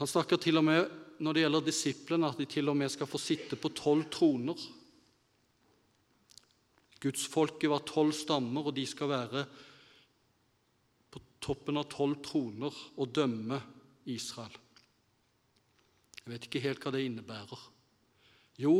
Han 0.00 0.08
snakker 0.08 0.40
til 0.40 0.58
og 0.58 0.66
med 0.66 0.82
når 1.20 1.36
det 1.36 1.42
gjelder 1.44 1.64
disiplene, 1.64 2.28
at 2.32 2.38
de 2.40 2.46
til 2.48 2.72
og 2.72 2.78
med 2.80 2.90
skal 2.92 3.08
få 3.08 3.20
sitte 3.20 3.58
på 3.60 3.70
tolv 3.76 4.06
troner. 4.12 4.56
Gudsfolket 7.00 7.68
var 7.70 7.84
tolv 7.88 8.16
stammer, 8.16 8.66
og 8.66 8.74
de 8.76 8.86
skal 8.88 9.12
være 9.12 9.44
på 11.12 11.22
toppen 11.44 11.80
av 11.80 11.86
tolv 11.92 12.18
troner 12.24 12.80
og 12.96 13.12
dømme 13.12 13.60
Israel. 14.08 14.56
Jeg 16.30 16.36
vet 16.36 16.44
ikke 16.46 16.60
helt 16.62 16.84
hva 16.84 16.90
det 16.94 17.00
innebærer. 17.02 17.62
Jo, 18.62 18.74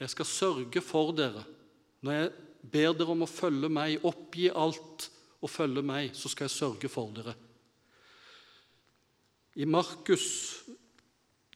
jeg 0.00 0.08
skal 0.08 0.24
sørge 0.24 0.80
for 0.80 1.10
dere. 1.12 1.42
Når 2.00 2.14
jeg 2.16 2.30
ber 2.72 2.94
dere 2.96 3.12
om 3.12 3.26
å 3.26 3.28
følge 3.28 3.68
meg, 3.68 4.06
oppgi 4.08 4.46
alt 4.48 5.04
og 5.44 5.52
følge 5.52 5.82
meg, 5.84 6.14
så 6.16 6.32
skal 6.32 6.48
jeg 6.48 6.54
sørge 6.54 6.88
for 6.88 7.12
dere. 7.12 7.34
I 9.60 9.68
Markus 9.68 10.24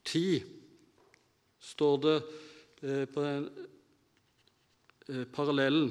10 0.05 0.45
står 1.71 1.97
det 2.05 2.15
eh, 2.85 3.09
på 3.09 3.25
den 3.25 3.49
eh, 5.09 5.25
parallellen 5.33 5.89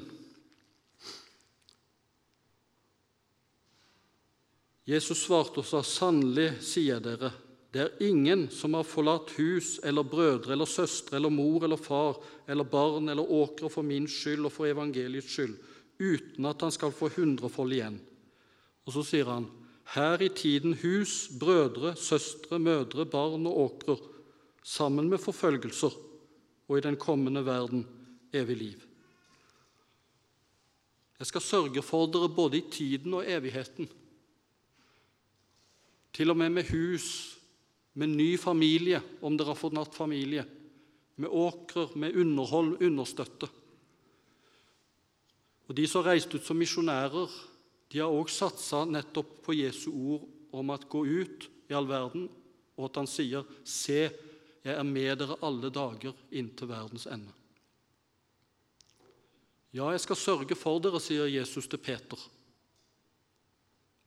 Jesus 4.86 5.26
svarte 5.26 5.66
og 5.66 5.68
sa, 5.68 5.82
'Sannelig, 5.82 6.62
sier 6.62 7.02
dere, 7.04 7.34
det 7.72 7.82
er 7.84 8.04
ingen 8.08 8.48
som 8.54 8.78
har 8.78 8.88
forlatt 8.88 9.34
hus 9.36 9.76
eller 9.84 10.08
brødre 10.08 10.54
eller 10.56 10.70
søstre 10.70 11.18
eller 11.20 11.34
mor 11.34 11.66
eller 11.68 11.78
far 11.78 12.22
eller 12.48 12.64
barn 12.64 13.10
eller 13.12 13.32
åkre 13.32 13.70
for 13.70 13.84
min 13.84 14.08
skyld 14.08 14.48
og 14.48 14.54
for 14.56 14.70
evangeliets 14.70 15.34
skyld, 15.34 15.58
uten 16.00 16.48
at 16.48 16.64
han 16.64 16.72
skal 16.72 16.96
få 16.96 17.12
hundrefold 17.18 17.76
igjen.' 17.76 18.00
Og 18.88 18.94
så 18.96 19.04
sier 19.04 19.28
han, 19.28 19.50
'Her 19.84 20.22
i 20.22 20.30
tiden 20.30 20.74
hus, 20.80 21.28
brødre, 21.40 21.96
søstre, 21.96 22.60
mødre, 22.60 23.06
barn 23.06 23.46
og 23.48 23.60
åkrer, 23.60 24.00
sammen 24.64 25.10
med 25.10 25.20
forfølgelser, 25.20 25.92
og 26.68 26.78
i 26.78 26.82
den 26.82 26.96
kommende 26.96 27.46
verden 27.46 27.88
evig 28.34 28.58
liv.' 28.58 28.84
Jeg 31.20 31.28
skal 31.28 31.42
sørge 31.42 31.82
for 31.82 32.06
dere 32.06 32.30
både 32.30 32.58
i 32.58 32.66
tiden 32.72 33.14
og 33.14 33.26
evigheten 33.28 33.90
til 36.14 36.30
og 36.30 36.38
med 36.38 36.50
med 36.50 36.64
hus, 36.72 37.37
med 37.98 38.14
ny 38.14 38.36
familie, 38.38 39.02
om 39.26 39.38
dere 39.38 39.56
har 39.56 39.58
forlatt 39.58 39.96
familie, 39.98 40.44
med 41.18 41.34
åkrer, 41.34 41.96
med 41.98 42.16
underhold, 42.16 42.76
understøtte. 42.86 43.50
Og 45.68 45.76
De 45.76 45.88
som 45.90 46.06
reiste 46.06 46.38
ut 46.38 46.46
som 46.46 46.60
misjonærer, 46.62 47.32
de 47.90 48.00
har 48.04 48.14
også 48.14 48.52
satsa 48.52 48.84
nettopp 48.86 49.40
på 49.48 49.56
Jesu 49.58 49.90
ord 49.92 50.28
om 50.54 50.70
at 50.76 50.86
gå 50.90 51.02
ut 51.08 51.50
i 51.68 51.76
all 51.76 51.90
verden, 51.90 52.30
og 52.78 52.86
at 52.90 53.02
han 53.02 53.10
sier, 53.10 53.44
'Se, 53.64 54.12
jeg 54.64 54.76
er 54.76 54.84
med 54.84 55.18
dere 55.18 55.40
alle 55.42 55.70
dager 55.70 56.14
inntil 56.32 56.68
verdens 56.68 57.08
ende'. 57.08 57.34
Ja, 59.74 59.90
jeg 59.90 60.00
skal 60.00 60.16
sørge 60.16 60.56
for 60.56 60.80
dere, 60.80 61.00
sier 61.00 61.26
Jesus 61.26 61.68
til 61.68 61.80
Peter. 61.80 62.18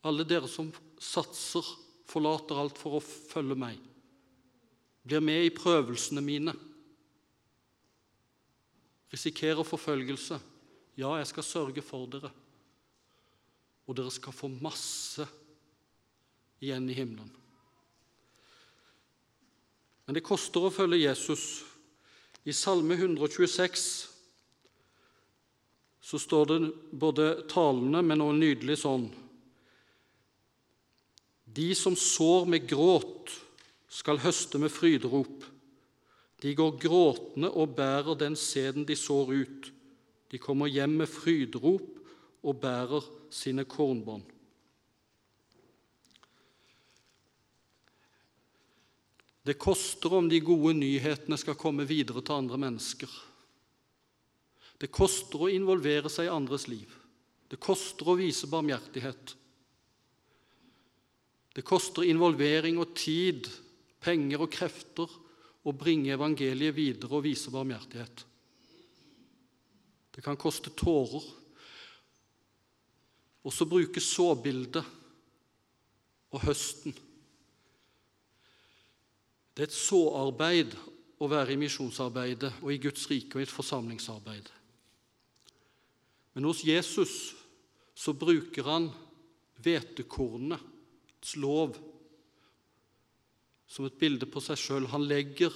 Alle 0.05 0.25
dere 0.25 0.49
som 0.49 0.73
satser, 0.99 1.65
forlater 2.11 2.59
alt 2.59 2.79
for 2.79 2.99
å 2.99 3.05
følge 3.05 3.57
meg, 3.59 3.79
blir 5.07 5.23
med 5.25 5.47
i 5.47 5.55
prøvelsene 5.55 6.23
mine, 6.25 6.55
risikerer 9.11 9.67
forfølgelse. 9.67 10.39
Ja, 11.01 11.15
jeg 11.19 11.29
skal 11.31 11.47
sørge 11.47 11.83
for 11.83 12.11
dere, 12.11 12.31
og 13.87 13.97
dere 13.99 14.13
skal 14.15 14.37
få 14.37 14.51
masse 14.61 15.27
igjen 16.61 16.91
i 16.91 16.97
himmelen. 16.99 17.31
Men 20.05 20.19
det 20.19 20.27
koster 20.27 20.67
å 20.67 20.73
følge 20.75 21.05
Jesus. 21.05 21.63
I 22.43 22.53
Salme 22.57 22.97
126 22.99 23.89
så 26.11 26.19
står 26.19 26.47
det 26.51 26.57
både 26.99 27.27
talende, 27.51 28.03
men 28.03 28.25
også 28.25 28.41
nydelig 28.41 28.79
sånn 28.83 29.05
De 31.55 31.75
som 31.75 31.97
sår 31.97 32.47
med 32.47 32.69
gråt, 32.69 33.33
skal 33.91 34.21
høste 34.23 34.59
med 34.63 34.71
fryderop. 34.71 35.45
De 36.41 36.53
går 36.55 36.77
gråtende 36.81 37.51
og 37.51 37.75
bærer 37.77 38.15
den 38.15 38.37
sæden 38.39 38.87
de 38.87 38.97
sår 38.97 39.33
ut. 39.35 39.71
De 40.31 40.39
kommer 40.39 40.71
hjem 40.71 40.95
med 41.03 41.11
fryderop 41.11 41.89
og 42.47 42.61
bærer 42.63 43.09
sine 43.35 43.65
kornbånd. 43.67 44.23
Det 49.43 49.59
koster 49.59 50.15
om 50.15 50.29
de 50.31 50.39
gode 50.45 50.77
nyhetene 50.79 51.39
skal 51.41 51.59
komme 51.59 51.87
videre 51.89 52.23
til 52.23 52.37
andre 52.45 52.61
mennesker. 52.61 53.11
Det 54.81 54.93
koster 54.93 55.43
å 55.43 55.51
involvere 55.51 56.13
seg 56.13 56.29
i 56.29 56.33
andres 56.33 56.69
liv. 56.71 56.93
Det 57.51 57.59
koster 57.61 58.09
å 58.09 58.19
vise 58.21 58.49
barmhjertighet. 58.49 59.35
Det 61.55 61.67
koster 61.67 62.07
involvering 62.07 62.79
og 62.79 62.95
tid, 62.95 63.49
penger 64.01 64.45
og 64.45 64.53
krefter 64.55 65.11
å 65.67 65.75
bringe 65.77 66.15
evangeliet 66.15 66.77
videre 66.77 67.19
og 67.19 67.27
vise 67.27 67.53
barmhjertighet. 67.53 68.25
Det 70.15 70.25
kan 70.25 70.39
koste 70.41 70.73
tårer. 70.77 71.25
Og 73.41 73.55
så 73.57 73.65
bruke 73.65 74.03
såbildet 74.05 74.85
og 76.31 76.43
høsten. 76.45 76.95
Det 79.57 79.65
er 79.65 79.71
et 79.71 79.77
såarbeid 79.77 80.77
å 81.21 81.29
være 81.29 81.55
i 81.55 81.61
misjonsarbeidet 81.61 82.53
og 82.63 82.73
i 82.73 82.81
Guds 82.81 83.07
rike 83.11 83.37
og 83.37 83.43
i 83.43 83.49
et 83.49 83.53
forsamlingsarbeid. 83.53 84.51
Men 86.37 86.47
hos 86.47 86.63
Jesus 86.65 87.15
så 87.97 88.15
bruker 88.17 88.69
han 88.69 88.91
hvetekornets 89.61 90.70
lov 91.41 91.77
som 93.71 93.87
et 93.87 93.99
bilde 94.01 94.27
på 94.27 94.43
seg 94.43 94.59
sjøl. 94.59 94.89
Han 94.91 95.07
legger 95.07 95.55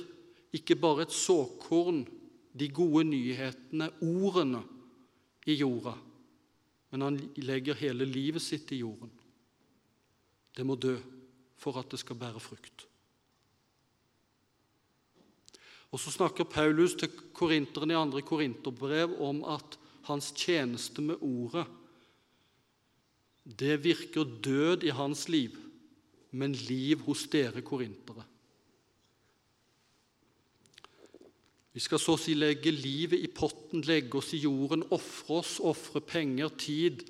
ikke 0.55 0.77
bare 0.79 1.07
et 1.07 1.15
såkorn, 1.15 2.05
de 2.55 2.69
gode 2.71 3.03
nyhetene, 3.09 3.91
ordene, 4.07 4.63
i 5.45 5.59
jorda, 5.59 5.93
men 6.89 7.03
han 7.05 7.17
legger 7.45 7.77
hele 7.77 8.07
livet 8.09 8.41
sitt 8.41 8.71
i 8.73 8.81
jorden. 8.81 9.11
Det 10.55 10.65
må 10.65 10.77
dø 10.81 10.95
for 11.61 11.77
at 11.81 11.91
det 11.93 12.01
skal 12.01 12.17
bære 12.17 12.41
frukt. 12.41 12.87
Og 15.95 16.01
Så 16.01 16.11
snakker 16.11 16.49
Paulus 16.51 16.97
til 16.99 17.11
korinteren 17.33 17.93
i 17.93 17.99
andre 17.99 18.23
korinterbrev 18.23 19.13
om 19.23 19.45
at 19.47 19.77
hans 20.09 20.33
tjeneste 20.35 21.03
med 21.03 21.23
ordet, 21.23 21.67
det 23.45 23.77
virker 23.85 24.25
død 24.25 24.83
i 24.89 24.91
hans 24.91 25.29
liv, 25.29 25.55
men 26.35 26.55
liv 26.69 27.05
hos 27.07 27.27
dere 27.33 27.63
korintere. 27.67 28.25
Vi 31.75 31.83
skal 31.83 31.99
så 31.99 32.15
å 32.15 32.21
si 32.21 32.37
legge 32.39 32.71
livet 32.71 33.19
i 33.19 33.31
potten, 33.35 33.83
legge 33.87 34.21
oss 34.21 34.31
i 34.37 34.43
jorden, 34.45 34.85
ofre 34.95 35.41
oss, 35.41 35.57
ofre 35.59 36.03
penger, 36.07 36.53
tid, 36.55 37.03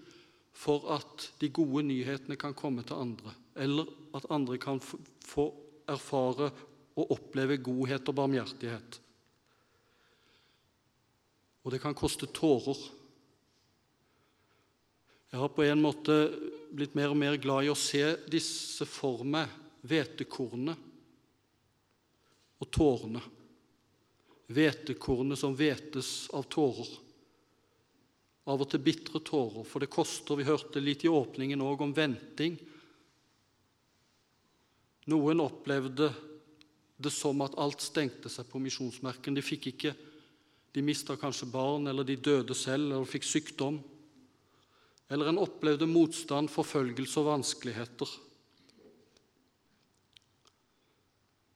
for 0.55 0.87
at 0.95 1.29
de 1.41 1.51
gode 1.53 1.83
nyhetene 1.89 2.39
kan 2.41 2.55
komme 2.57 2.85
til 2.87 2.97
andre, 2.97 3.35
eller 3.61 3.91
at 4.17 4.31
andre 4.33 4.57
kan 4.63 4.81
få 4.81 5.49
erfare 5.91 6.49
og 6.95 7.17
oppleve 7.19 7.59
godhet 7.61 8.09
og 8.09 8.17
barmhjertighet 8.23 9.01
og 11.65 11.73
det 11.73 11.81
kan 11.81 11.97
koste 11.97 12.29
tårer. 12.29 12.77
Jeg 15.33 15.41
har 15.41 15.51
på 15.51 15.65
en 15.65 15.81
måte 15.83 16.15
blitt 16.75 16.97
mer 16.99 17.13
og 17.13 17.19
mer 17.19 17.37
glad 17.41 17.67
i 17.67 17.71
å 17.73 17.79
se 17.79 18.03
disse 18.31 18.87
for 18.89 19.23
meg, 19.27 19.51
hvetekornene 19.85 20.75
og 22.61 22.71
tårene. 22.73 23.23
Hvetekornet 24.55 25.41
som 25.41 25.57
hvetes 25.57 26.29
av 26.37 26.47
tårer. 26.53 26.91
Av 28.45 28.61
og 28.61 28.69
til 28.69 28.83
bitre 28.85 29.23
tårer, 29.25 29.65
for 29.65 29.81
det 29.81 29.93
koster. 29.93 30.37
Vi 30.37 30.49
hørte 30.49 30.83
litt 30.83 31.05
i 31.07 31.13
åpningen 31.13 31.63
òg 31.65 31.85
om 31.87 31.95
venting. 31.97 32.59
Noen 35.09 35.41
opplevde 35.45 36.11
det 36.97 37.13
som 37.13 37.41
at 37.45 37.57
alt 37.61 37.83
stengte 37.85 38.31
seg 38.33 38.49
på 38.49 38.61
misjonsmerken. 38.63 39.37
De 39.37 39.45
fikk 39.45 39.71
ikke 39.73 39.95
de 40.75 40.83
mista 40.85 41.17
kanskje 41.17 41.49
barn, 41.53 41.89
eller 41.89 42.07
de 42.07 42.17
døde 42.19 42.57
selv, 42.57 42.91
eller 42.91 43.09
fikk 43.09 43.27
sykdom. 43.29 43.79
Eller 45.11 45.29
en 45.29 45.39
opplevde 45.39 45.87
motstand, 45.87 46.49
forfølgelse 46.49 47.21
og 47.21 47.27
vanskeligheter. 47.29 48.09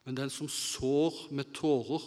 Men 0.05 0.17
den 0.17 0.31
som 0.33 0.49
sår 0.49 1.29
med 1.37 1.53
tårer, 1.57 2.05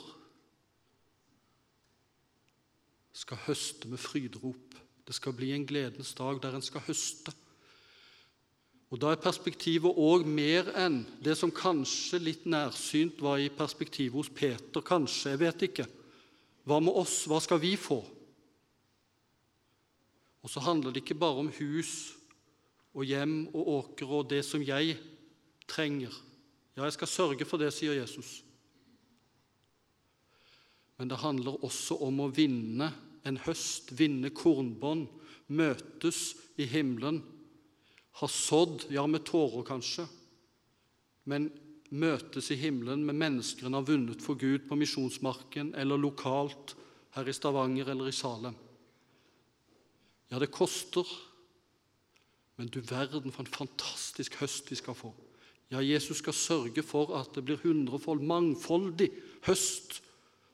skal 3.13 3.37
høste 3.45 3.89
med 3.91 3.99
fryderop. 4.01 4.77
Det 5.05 5.13
skal 5.13 5.35
bli 5.37 5.51
en 5.53 5.67
gledens 5.67 6.13
dag 6.17 6.39
der 6.41 6.55
en 6.57 6.65
skal 6.65 6.81
høste. 6.87 7.33
Og 8.91 8.99
Da 8.99 9.13
er 9.13 9.21
perspektivet 9.23 9.95
òg 9.95 10.25
mer 10.27 10.67
enn 10.75 11.05
det 11.23 11.37
som 11.39 11.51
kanskje 11.51 12.19
litt 12.19 12.47
nærsynt 12.49 13.21
var 13.23 13.39
i 13.39 13.51
perspektivet 13.53 14.17
hos 14.17 14.29
Peter. 14.29 14.81
Kanskje, 14.83 15.31
jeg 15.31 15.39
vet 15.39 15.67
ikke. 15.69 15.85
Hva 16.67 16.81
med 16.83 16.97
oss? 16.99 17.21
Hva 17.29 17.39
skal 17.39 17.61
vi 17.61 17.75
få? 17.79 18.01
Og 20.41 20.49
så 20.49 20.63
handler 20.65 20.91
det 20.91 21.03
ikke 21.03 21.19
bare 21.21 21.43
om 21.43 21.51
hus 21.59 21.93
og 22.93 23.05
hjem 23.07 23.45
og 23.53 23.67
åker 23.77 24.13
og 24.19 24.29
det 24.31 24.41
som 24.45 24.63
jeg 24.65 24.97
trenger. 25.69 26.13
Ja, 26.75 26.85
jeg 26.85 26.95
skal 26.97 27.11
sørge 27.11 27.47
for 27.47 27.61
det, 27.61 27.71
sier 27.75 27.95
Jesus. 27.95 28.41
Men 30.97 31.09
det 31.11 31.21
handler 31.21 31.63
også 31.65 31.97
om 32.05 32.19
å 32.21 32.31
vinne 32.33 32.91
en 33.27 33.37
høst, 33.45 33.93
vinne 33.97 34.31
kornbånd, 34.33 35.07
møtes 35.51 36.33
i 36.61 36.67
himmelen. 36.69 37.21
Ha 38.19 38.27
sådd, 38.29 38.87
ja, 38.93 39.05
med 39.07 39.25
tårer 39.27 39.65
kanskje, 39.67 40.05
men 41.29 41.49
møtes 41.91 42.49
i 42.53 42.57
himmelen 42.59 43.03
med 43.05 43.19
mennesker 43.19 43.67
en 43.67 43.77
har 43.77 43.87
vunnet 43.87 44.23
for 44.23 44.39
Gud 44.39 44.67
på 44.67 44.77
misjonsmarken 44.79 45.73
eller 45.77 45.99
lokalt 45.99 46.75
her 47.17 47.27
i 47.27 47.35
Stavanger 47.35 47.91
eller 47.91 48.07
i 48.07 48.15
Salem. 48.15 48.55
Ja, 50.31 50.39
det 50.39 50.51
koster, 50.53 51.07
men 52.55 52.69
du 52.71 52.79
verden 52.81 53.33
for 53.33 53.43
en 53.43 53.51
fantastisk 53.51 54.37
høst 54.39 54.71
vi 54.71 54.77
skal 54.79 54.95
få. 54.95 55.11
Ja, 55.71 55.81
Jesus 55.83 56.19
skal 56.19 56.35
sørge 56.35 56.83
for 56.83 57.13
at 57.19 57.33
det 57.35 57.43
blir 57.47 57.59
hundrefold, 57.63 58.23
mangfoldig 58.27 59.09
høst 59.47 59.99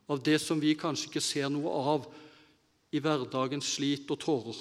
av 0.09 0.21
det 0.23 0.39
som 0.41 0.61
vi 0.61 0.77
kanskje 0.77 1.11
ikke 1.11 1.23
ser 1.23 1.49
noe 1.53 1.73
av 1.93 2.07
i 2.95 3.01
hverdagens 3.03 3.75
slit 3.77 4.09
og 4.13 4.21
tårer. 4.23 4.59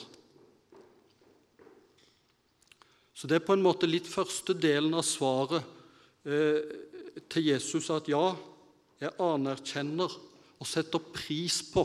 Så 3.17 3.29
det 3.29 3.39
er 3.39 3.47
på 3.47 3.57
en 3.57 3.65
måte 3.65 3.89
litt 3.89 4.09
første 4.09 4.57
delen 4.59 4.97
av 4.97 5.07
svaret 5.07 5.65
Eh, 6.27 6.59
til 7.31 7.47
Jesus 7.53 7.87
at 7.95 8.09
ja, 8.11 8.33
jeg 8.99 9.15
anerkjenner 9.23 10.11
og 10.59 10.67
setter 10.67 10.99
pris 11.15 11.61
på 11.71 11.85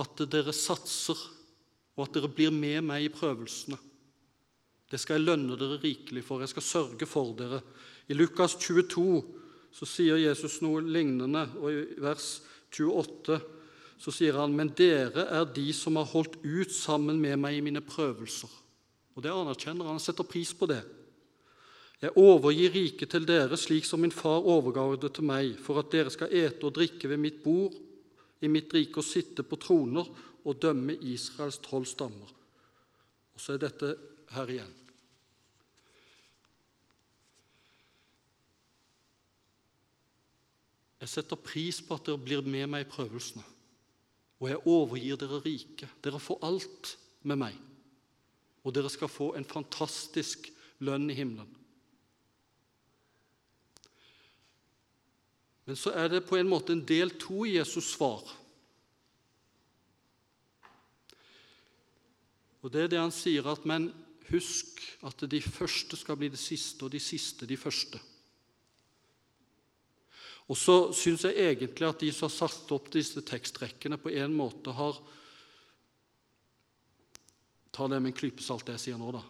at 0.00 0.22
dere 0.32 0.54
satser, 0.56 1.18
og 1.94 2.06
at 2.06 2.16
dere 2.16 2.30
blir 2.30 2.54
med 2.54 2.84
meg 2.86 3.06
i 3.06 3.12
prøvelsene. 3.12 3.78
Det 4.90 5.00
skal 5.00 5.18
jeg 5.18 5.26
lønne 5.28 5.56
dere 5.58 5.80
rikelig 5.82 6.22
for. 6.26 6.42
Jeg 6.42 6.52
skal 6.52 6.66
sørge 6.66 7.06
for 7.08 7.32
dere. 7.38 7.60
I 8.10 8.16
Lukas 8.16 8.56
22 8.60 9.22
så 9.74 9.88
sier 9.88 10.20
Jesus 10.20 10.60
noe 10.62 10.82
lignende, 10.84 11.46
og 11.58 11.70
i 11.72 11.84
vers 12.02 12.28
28 12.74 13.38
så 14.04 14.12
sier 14.12 14.36
han, 14.36 14.52
men 14.54 14.72
dere 14.76 15.24
er 15.32 15.46
de 15.54 15.70
som 15.74 15.96
har 15.98 16.10
holdt 16.10 16.36
ut 16.42 16.72
sammen 16.74 17.20
med 17.22 17.38
meg 17.40 17.58
i 17.58 17.64
mine 17.64 17.82
prøvelser. 17.82 18.50
Og 19.14 19.22
det 19.22 19.32
anerkjenner 19.32 19.86
han. 19.86 19.96
Han 19.96 20.02
setter 20.02 20.26
pris 20.26 20.50
på 20.54 20.68
det. 20.68 20.82
Jeg 22.02 22.18
overgir 22.20 22.74
riket 22.74 23.14
til 23.14 23.24
dere 23.24 23.56
slik 23.56 23.86
som 23.88 24.02
min 24.02 24.12
far 24.12 24.44
overga 24.44 24.84
det 25.00 25.14
til 25.16 25.24
meg, 25.24 25.54
for 25.62 25.80
at 25.80 25.92
dere 25.94 26.12
skal 26.12 26.32
ete 26.34 26.66
og 26.66 26.74
drikke 26.76 27.08
ved 27.08 27.22
mitt 27.22 27.40
bord 27.44 27.72
i 28.44 28.50
mitt 28.50 28.72
rike 28.76 29.00
å 29.00 29.06
sitte 29.06 29.44
på 29.46 29.58
troner 29.60 30.08
og 30.44 30.60
dømme 30.60 30.96
Israels 31.08 31.58
tolv 31.64 31.88
stammer. 31.88 32.30
Og 33.34 33.40
så 33.40 33.54
er 33.54 33.62
dette 33.64 33.94
her 34.34 34.52
igjen. 34.52 34.74
Jeg 41.04 41.10
setter 41.12 41.36
pris 41.36 41.82
på 41.84 41.98
at 41.98 42.06
dere 42.06 42.20
blir 42.20 42.46
med 42.48 42.70
meg 42.72 42.86
i 42.86 42.88
prøvelsene, 42.88 43.42
og 44.40 44.46
jeg 44.48 44.62
overgir 44.72 45.18
dere 45.20 45.42
rike. 45.44 45.88
Dere 46.00 46.20
får 46.22 46.46
alt 46.48 46.94
med 47.28 47.42
meg, 47.42 47.58
og 48.64 48.72
dere 48.72 48.92
skal 48.92 49.12
få 49.12 49.34
en 49.36 49.44
fantastisk 49.44 50.48
lønn 50.84 51.10
i 51.12 51.18
himmelen. 51.18 51.50
Men 55.64 55.78
så 55.80 55.94
er 55.96 56.10
det 56.12 56.26
på 56.28 56.36
en 56.36 56.48
måte 56.50 56.74
en 56.74 56.84
del 56.84 57.14
to 57.20 57.46
i 57.48 57.56
Jesus' 57.56 57.94
svar. 57.94 58.24
Og 62.64 62.72
det 62.72 62.84
er 62.84 62.92
det 62.92 63.00
han 63.00 63.12
sier 63.12 63.46
at 63.48 63.64
Men 63.68 63.90
husk 64.30 64.80
at 65.04 65.24
de 65.28 65.40
første 65.40 65.96
skal 66.00 66.16
bli 66.16 66.30
det 66.32 66.40
siste, 66.40 66.84
og 66.84 66.92
de 66.92 67.00
siste 67.00 67.46
de 67.46 67.56
første. 67.60 68.00
Og 70.48 70.56
så 70.56 70.76
syns 70.96 71.24
jeg 71.24 71.40
egentlig 71.40 71.88
at 71.88 72.00
de 72.00 72.10
som 72.12 72.28
har 72.28 72.34
satt 72.36 72.72
opp 72.76 72.90
disse 72.92 73.20
tekstrekkene, 73.24 74.00
på 74.00 74.12
en 74.12 74.34
måte 74.36 74.74
har 74.76 75.00
Ta 77.74 77.88
det 77.90 77.98
med 77.98 78.12
en 78.12 78.14
klype 78.14 78.38
salt, 78.38 78.68
det 78.68 78.76
jeg 78.76 78.82
sier 78.84 78.98
nå, 79.00 79.08
da. 79.10 79.20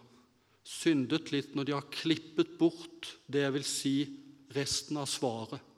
Syndet 0.69 1.31
litt 1.33 1.55
når 1.57 1.65
de 1.65 1.73
har 1.73 1.87
klippet 1.89 2.51
bort 2.59 3.07
det 3.25 3.41
jeg 3.41 3.53
vil 3.55 3.65
si 3.65 3.93
resten 4.53 4.99
av 5.01 5.09
svaret. 5.09 5.74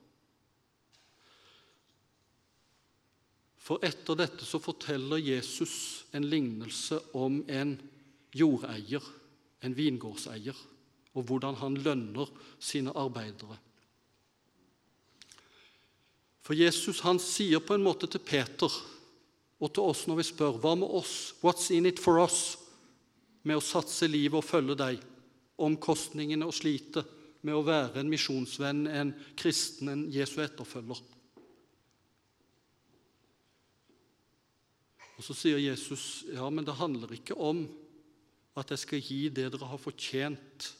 For 3.68 3.84
etter 3.84 4.16
dette 4.16 4.46
så 4.48 4.56
forteller 4.64 5.20
Jesus 5.20 6.06
en 6.16 6.24
lignelse 6.24 6.96
om 7.12 7.42
en 7.52 7.74
jordeier, 8.32 9.04
en 9.60 9.74
vingårdseier, 9.76 10.56
og 11.12 11.26
hvordan 11.28 11.58
han 11.60 11.76
lønner 11.84 12.30
sine 12.56 12.94
arbeidere. 12.96 13.58
For 16.40 16.56
Jesus 16.56 17.02
han 17.04 17.20
sier 17.20 17.60
på 17.60 17.76
en 17.76 17.84
måte 17.84 18.08
til 18.08 18.24
Peter 18.24 18.72
og 19.58 19.74
til 19.74 19.84
oss 19.84 20.06
når 20.08 20.20
vi 20.22 20.26
spør 20.30 20.56
hva 20.62 20.72
med 20.78 20.88
oss, 20.88 21.34
what's 21.42 21.68
in 21.74 21.90
it 21.90 22.00
for 22.00 22.22
us, 22.22 22.56
med 23.44 23.58
å 23.58 23.64
satse 23.64 24.08
livet 24.08 24.38
og 24.38 24.48
følge 24.48 24.78
deg, 24.80 25.04
omkostningene 25.60 26.48
og 26.48 26.56
slitet 26.56 27.04
med 27.44 27.52
å 27.52 27.66
være 27.66 28.00
en 28.00 28.08
misjonsvenn, 28.08 28.86
en 28.88 29.12
kristen, 29.36 29.92
en 29.92 30.08
Jesu 30.14 30.38
etterfølger. 30.40 31.04
Og 35.18 35.24
Så 35.26 35.34
sier 35.34 35.58
Jesus 35.58 36.24
ja, 36.30 36.46
men 36.50 36.64
det 36.64 36.78
handler 36.78 37.12
ikke 37.16 37.34
om 37.34 37.64
at 38.58 38.70
jeg 38.70 38.82
skal 38.84 39.02
gi 39.02 39.22
det 39.28 39.48
dere 39.52 39.70
har 39.70 39.80
fortjent 39.82 40.72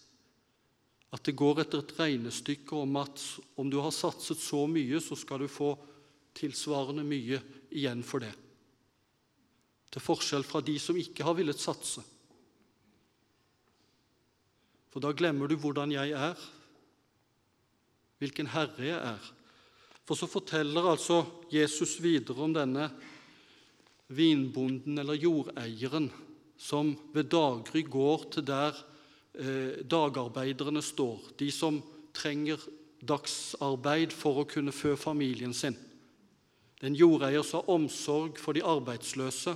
at 1.14 1.24
det 1.24 1.37
går 1.40 1.62
etter 1.62 1.81
et 1.81 1.94
regnestykke 1.96 2.77
om 2.77 2.98
at 3.01 3.22
om 3.57 3.70
du 3.72 3.79
har 3.81 3.94
satset 3.94 4.40
så 4.42 4.66
mye, 4.68 5.01
så 5.01 5.16
skal 5.16 5.40
du 5.40 5.48
få 5.48 5.72
tilsvarende 6.37 7.05
mye 7.07 7.40
igjen 7.72 8.03
for 8.05 8.22
det. 8.22 8.35
Til 9.88 10.05
forskjell 10.05 10.44
fra 10.44 10.61
de 10.61 10.77
som 10.83 10.98
ikke 11.01 11.24
har 11.24 11.37
villet 11.38 11.61
satse. 11.61 12.05
For 14.92 15.01
da 15.01 15.14
glemmer 15.16 15.48
du 15.48 15.57
hvordan 15.61 15.94
jeg 15.96 16.12
er, 16.12 16.37
hvilken 18.20 18.53
herre 18.53 18.85
jeg 18.85 18.98
er. 18.98 19.33
For 20.05 20.18
så 20.18 20.29
forteller 20.29 20.90
altså 20.92 21.22
Jesus 21.53 21.96
videre 22.05 22.44
om 22.44 22.53
denne 22.57 22.90
vinbonden 24.09 24.99
eller 24.99 25.18
jordeieren 25.21 26.09
som 26.59 26.94
ved 27.14 27.31
daggry 27.31 27.85
går 27.87 28.25
til 28.35 28.47
der 28.49 28.77
eh, 29.38 29.85
dagarbeiderne 29.85 30.83
står, 30.83 31.21
de 31.38 31.51
som 31.55 31.83
trenger 32.16 32.59
dagsarbeid 33.05 34.14
for 34.16 34.42
å 34.42 34.49
kunne 34.49 34.75
fø 34.75 34.97
familien 34.99 35.55
sin. 35.55 35.77
Det 36.79 36.87
er 36.87 36.90
en 36.92 36.99
jordeier 36.99 37.44
som 37.47 37.62
har 37.62 37.77
omsorg 37.77 38.40
for 38.42 38.57
de 38.57 38.64
arbeidsløse, 38.66 39.55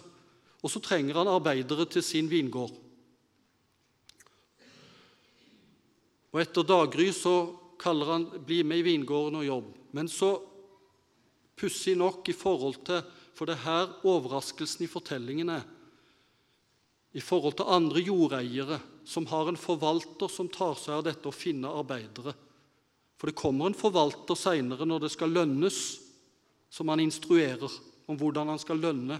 og 0.63 0.71
så 0.71 0.83
trenger 0.83 1.19
han 1.19 1.31
arbeidere 1.31 1.89
til 1.91 2.05
sin 2.07 2.31
vingård. 2.31 2.75
Og 6.33 6.41
Etter 6.41 6.65
daggry 6.65 7.11
så 7.13 7.53
kaller 7.79 8.07
han 8.07 8.25
'bli 8.47 8.63
med 8.63 8.79
i 8.79 8.83
vingården 8.83 9.37
og 9.37 9.45
jobb'. 9.45 9.75
Men 9.93 10.09
så 10.09 10.41
pussig 11.57 11.97
nok 11.97 12.29
i 12.29 12.33
forhold 12.33 12.85
til 12.85 13.03
For 13.43 13.51
det 13.51 13.57
er 13.57 13.65
her 13.67 13.95
overraskelsen 14.07 14.85
i 14.85 14.87
fortellingen 14.87 15.49
er. 15.51 15.65
I 17.11 17.19
forhold 17.19 17.57
til 17.59 17.73
andre 17.75 17.99
jordeiere 17.99 18.77
som 19.03 19.27
har 19.27 19.49
en 19.51 19.59
forvalter 19.59 20.31
som 20.31 20.47
tar 20.47 20.77
seg 20.79 21.01
av 21.01 21.03
dette 21.09 21.27
å 21.27 21.35
finne 21.35 21.73
arbeidere. 21.75 22.37
For 23.19 23.27
det 23.27 23.41
kommer 23.41 23.67
en 23.67 23.75
forvalter 23.75 24.39
seinere 24.39 24.87
når 24.87 25.03
det 25.03 25.11
skal 25.17 25.35
lønnes, 25.35 25.81
som 26.71 26.95
han 26.95 27.03
instruerer 27.03 27.75
om 28.07 28.21
hvordan 28.21 28.55
han 28.55 28.63
skal 28.63 28.79
lønne. 28.79 29.19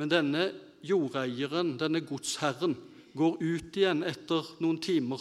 Men 0.00 0.14
denne 0.16 0.46
jordeieren, 0.88 1.76
denne 1.76 2.00
godsherren, 2.00 2.78
går 3.12 3.44
ut 3.44 3.76
igjen 3.76 4.00
etter 4.08 4.40
noen 4.64 4.80
timer. 4.80 5.20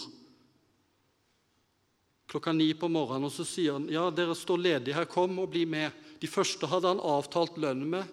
Klokka 2.33 2.49
ni 2.51 2.71
på 2.73 2.87
morgenen, 2.89 3.27
og 3.27 3.31
så 3.35 3.43
sier 3.45 3.75
han 3.75 3.83
ja, 3.93 4.07
dere 4.09 4.33
står 4.33 4.57
ledige 4.57 4.95
her, 4.97 5.05
kom 5.05 5.35
og 5.37 5.51
bli 5.53 5.67
med. 5.69 5.93
De 6.17 6.25
første 6.25 6.65
hadde 6.65 6.89
han 6.89 7.01
avtalt 7.05 7.59
lønn 7.61 7.83
med, 7.91 8.07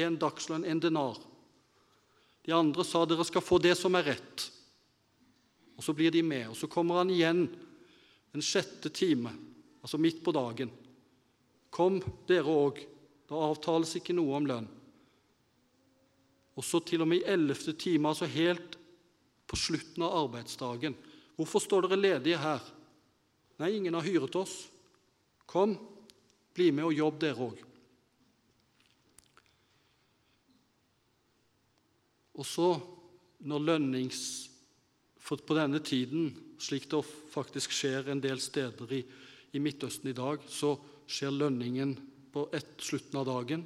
en 0.00 0.14
dagslønn, 0.16 0.62
en 0.64 0.78
denar. 0.80 1.18
De 2.48 2.54
andre 2.56 2.86
sa 2.88 3.02
dere 3.04 3.26
skal 3.28 3.44
få 3.44 3.58
det 3.60 3.74
som 3.76 3.98
er 3.98 4.06
rett. 4.14 4.46
Og 5.76 5.84
Så 5.84 5.92
blir 5.92 6.08
de 6.14 6.22
med. 6.24 6.46
og 6.48 6.56
Så 6.56 6.70
kommer 6.72 7.02
han 7.02 7.12
igjen 7.12 7.42
en 8.32 8.40
sjette 8.40 8.88
time, 8.88 9.34
altså 9.84 10.00
midt 10.00 10.22
på 10.24 10.32
dagen. 10.32 10.72
Kom, 11.68 12.00
dere 12.24 12.48
òg. 12.48 12.80
Da 13.28 13.42
avtales 13.50 13.92
ikke 14.00 14.16
noe 14.16 14.38
om 14.40 14.48
lønn. 14.48 14.70
Og 16.56 16.64
så 16.64 16.80
til 16.80 17.04
og 17.04 17.12
med 17.12 17.20
i 17.20 17.28
ellevte 17.28 17.76
time, 17.76 18.08
altså 18.08 18.24
helt 18.24 18.80
på 19.44 19.60
slutten 19.60 20.08
av 20.08 20.16
arbeidsdagen. 20.22 20.96
Hvorfor 21.36 21.60
står 21.60 21.90
dere 21.90 22.00
ledige 22.00 22.40
her? 22.40 22.72
Nei, 23.60 23.76
ingen 23.76 23.96
har 23.96 24.04
hyret 24.04 24.36
oss. 24.36 24.66
Kom, 25.48 25.76
bli 26.56 26.70
med 26.74 26.88
og 26.88 26.96
jobb, 26.96 27.20
dere 27.22 27.46
òg. 27.46 27.62
Og 32.36 32.44
så, 32.46 32.74
når 33.48 33.70
lønnings... 33.70 34.26
For 35.26 35.40
på 35.42 35.56
denne 35.58 35.80
tiden, 35.82 36.28
slik 36.62 36.84
det 36.92 37.00
faktisk 37.32 37.72
skjer 37.74 38.12
en 38.12 38.20
del 38.22 38.38
steder 38.38 38.92
i, 38.94 39.00
i 39.58 39.58
Midtøsten 39.58 40.12
i 40.12 40.14
dag, 40.14 40.44
så 40.46 40.76
skjer 41.02 41.34
lønningen 41.34 41.96
på 42.30 42.44
et, 42.54 42.76
slutten 42.78 43.18
av 43.18 43.26
dagen. 43.26 43.64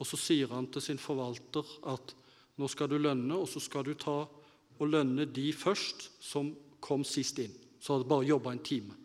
Og 0.00 0.08
så 0.08 0.16
sier 0.16 0.54
han 0.54 0.70
til 0.72 0.86
sin 0.86 1.02
forvalter 1.02 1.74
at 1.92 2.14
nå 2.56 2.70
skal 2.72 2.88
du 2.88 2.96
lønne, 2.96 3.36
og 3.36 3.44
så 3.52 3.60
skal 3.60 3.84
du 3.84 3.92
ta 4.00 4.22
og 4.24 4.88
lønne 4.88 5.28
de 5.28 5.50
først 5.52 6.08
som 6.24 6.54
kom 6.80 7.04
sist 7.04 7.42
inn. 7.44 7.52
Så 7.76 7.98
hadde 7.98 8.08
bare 8.08 8.30
jobba 8.30 8.54
en 8.54 8.64
time. 8.64 9.03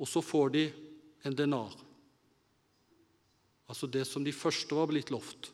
Og 0.00 0.08
så 0.08 0.22
får 0.24 0.52
de 0.56 0.64
en 1.28 1.36
denar. 1.36 1.74
Altså 3.70 3.86
det 3.86 4.06
som 4.08 4.24
de 4.24 4.32
første 4.34 4.74
var 4.74 4.88
blitt 4.90 5.12
lovt. 5.12 5.52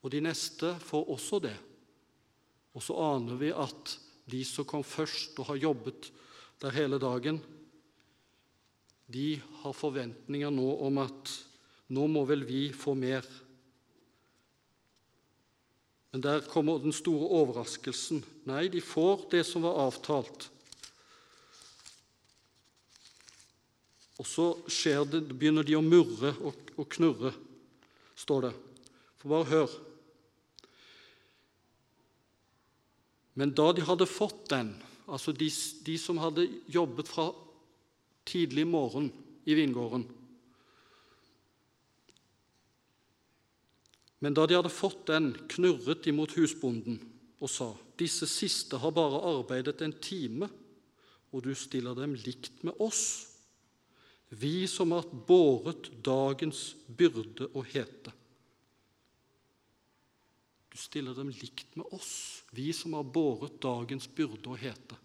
Og 0.00 0.12
de 0.12 0.20
neste 0.24 0.74
får 0.84 1.08
også 1.16 1.40
det. 1.44 1.56
Og 2.76 2.84
så 2.84 2.96
aner 3.02 3.40
vi 3.40 3.50
at 3.50 3.96
de 4.30 4.44
som 4.46 4.68
kom 4.68 4.84
først 4.86 5.40
og 5.40 5.50
har 5.50 5.64
jobbet 5.64 6.10
der 6.62 6.76
hele 6.76 7.00
dagen, 7.02 7.40
de 9.10 9.40
har 9.64 9.74
forventninger 9.74 10.52
nå 10.54 10.68
om 10.86 11.00
at 11.02 11.32
nå 11.90 12.06
må 12.06 12.22
vel 12.28 12.44
vi 12.46 12.68
få 12.70 12.94
mer. 12.94 13.26
Men 16.14 16.22
der 16.22 16.46
kommer 16.46 16.78
den 16.78 16.94
store 16.94 17.26
overraskelsen. 17.40 18.22
Nei, 18.46 18.68
de 18.70 18.82
får 18.82 19.26
det 19.34 19.42
som 19.46 19.66
var 19.66 19.78
avtalt. 19.88 20.46
Og 24.20 24.26
så 24.28 24.50
det, 25.08 25.22
begynner 25.32 25.64
de 25.64 25.78
å 25.78 25.84
murre 25.84 26.34
og, 26.44 26.58
og 26.76 26.88
knurre, 26.92 27.32
står 28.20 28.48
det. 28.48 28.52
For 29.20 29.32
bare 29.32 29.48
hør. 29.48 29.76
Men 33.40 33.54
da 33.56 33.70
de 33.72 33.86
hadde 33.86 34.08
fått 34.10 34.50
den, 34.52 34.74
altså 35.08 35.32
de, 35.32 35.48
de 35.86 35.96
som 35.98 36.20
hadde 36.20 36.48
jobbet 36.68 37.08
fra 37.08 37.30
tidlig 38.28 38.66
morgen 38.68 39.08
i 39.48 39.56
vingården 39.56 40.04
Men 44.20 44.36
da 44.36 44.44
de 44.44 44.56
hadde 44.58 44.72
fått 44.72 45.06
den, 45.08 45.32
knurret 45.48 46.04
de 46.04 46.12
mot 46.12 46.32
husbonden 46.36 47.00
og 47.40 47.48
sa:" 47.48 47.72
Disse 48.00 48.28
siste 48.28 48.76
har 48.80 48.92
bare 48.96 49.20
arbeidet 49.28 49.80
en 49.84 49.92
time, 49.92 50.48
og 51.32 51.44
du 51.44 51.54
stiller 51.54 51.96
dem 51.96 52.14
likt 52.14 52.62
med 52.64 52.76
oss, 52.80 53.29
vi 54.30 54.68
som 54.70 54.92
har 54.94 55.06
båret 55.26 55.90
dagens 56.06 56.74
byrde 56.86 57.50
og 57.50 57.66
hete. 57.72 58.12
Du 60.70 60.78
stiller 60.78 61.16
dem 61.18 61.32
likt 61.34 61.74
med 61.74 61.90
oss, 61.90 62.44
vi 62.54 62.68
som 62.74 62.94
har 62.94 63.06
båret 63.06 63.58
dagens 63.62 64.06
byrde 64.06 64.52
og 64.52 64.60
hete. 64.62 64.98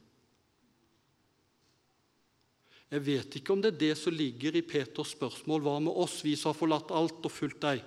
Jeg 2.94 3.02
vet 3.02 3.40
ikke 3.40 3.56
om 3.56 3.64
det 3.64 3.74
er 3.74 3.82
det 3.82 3.96
som 3.98 4.14
ligger 4.14 4.56
i 4.56 4.64
Peters 4.64 5.16
spørsmål. 5.16 5.64
Hva 5.66 5.80
med 5.82 5.98
oss, 6.06 6.20
vi 6.24 6.36
som 6.38 6.54
har 6.54 6.60
forlatt 6.60 6.94
alt 6.94 7.26
og 7.26 7.34
fulgt 7.34 7.64
deg? 7.66 7.82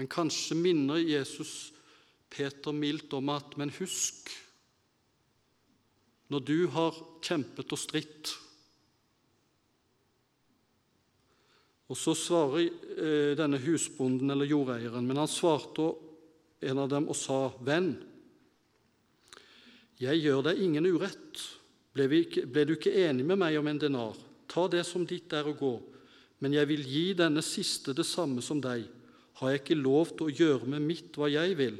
Men 0.00 0.08
kanskje 0.12 0.56
minner 0.56 1.00
Jesus 1.00 1.70
Peter 2.32 2.72
mildt 2.72 3.12
om 3.16 3.28
at 3.32 3.54
Men 3.60 3.70
husk, 3.76 4.32
når 6.32 6.42
du 6.46 6.58
har 6.74 6.96
kjempet 7.24 7.72
og 7.72 7.80
stritt 7.80 8.34
Og 11.86 11.94
så 11.98 12.16
svarer 12.18 12.66
eh, 12.66 13.32
denne 13.38 13.60
husbonden 13.62 14.30
eller 14.34 14.48
jordeieren, 14.50 15.06
men 15.06 15.20
han 15.22 15.30
svarte 15.30 15.92
en 16.66 16.80
av 16.82 16.88
dem 16.90 17.06
og 17.12 17.14
sa, 17.18 17.52
Venn, 17.62 17.92
jeg 20.02 20.24
gjør 20.24 20.48
deg 20.48 20.62
ingen 20.64 20.88
urett. 20.90 21.42
Ble, 21.96 22.08
ikke, 22.18 22.42
ble, 22.50 22.66
du 22.66 22.74
ikke 22.74 22.96
enig 23.06 23.24
med 23.24 23.38
meg 23.40 23.56
om 23.56 23.70
en 23.70 23.78
denar? 23.80 24.18
Ta 24.50 24.66
det 24.68 24.82
som 24.88 25.06
ditt 25.08 25.32
er 25.32 25.46
å 25.48 25.54
gå. 25.56 25.72
Men 26.44 26.52
jeg 26.52 26.68
vil 26.68 26.82
gi 26.84 27.04
denne 27.16 27.40
siste 27.44 27.94
det 27.96 28.04
samme 28.04 28.42
som 28.44 28.60
deg. 28.60 28.84
Har 29.40 29.52
jeg 29.52 29.62
ikke 29.62 29.78
lov 29.78 30.12
til 30.16 30.26
å 30.26 30.34
gjøre 30.34 30.68
med 30.74 30.84
mitt 30.84 31.16
hva 31.16 31.30
jeg 31.32 31.56
vil? 31.56 31.78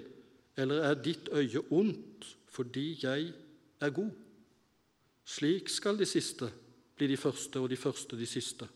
Eller 0.56 0.86
er 0.88 1.02
ditt 1.02 1.28
øye 1.28 1.66
ondt 1.74 2.30
fordi 2.56 2.94
jeg 3.02 3.34
er 3.84 3.92
god? 3.92 4.14
Slik 5.26 5.68
skal 5.72 5.98
de 5.98 6.06
siste 6.06 6.48
bli 6.96 7.08
de 7.10 7.18
første, 7.18 7.60
og 7.60 7.68
de 7.70 7.76
første 7.76 8.16
de 8.16 8.26
siste. 8.30 8.68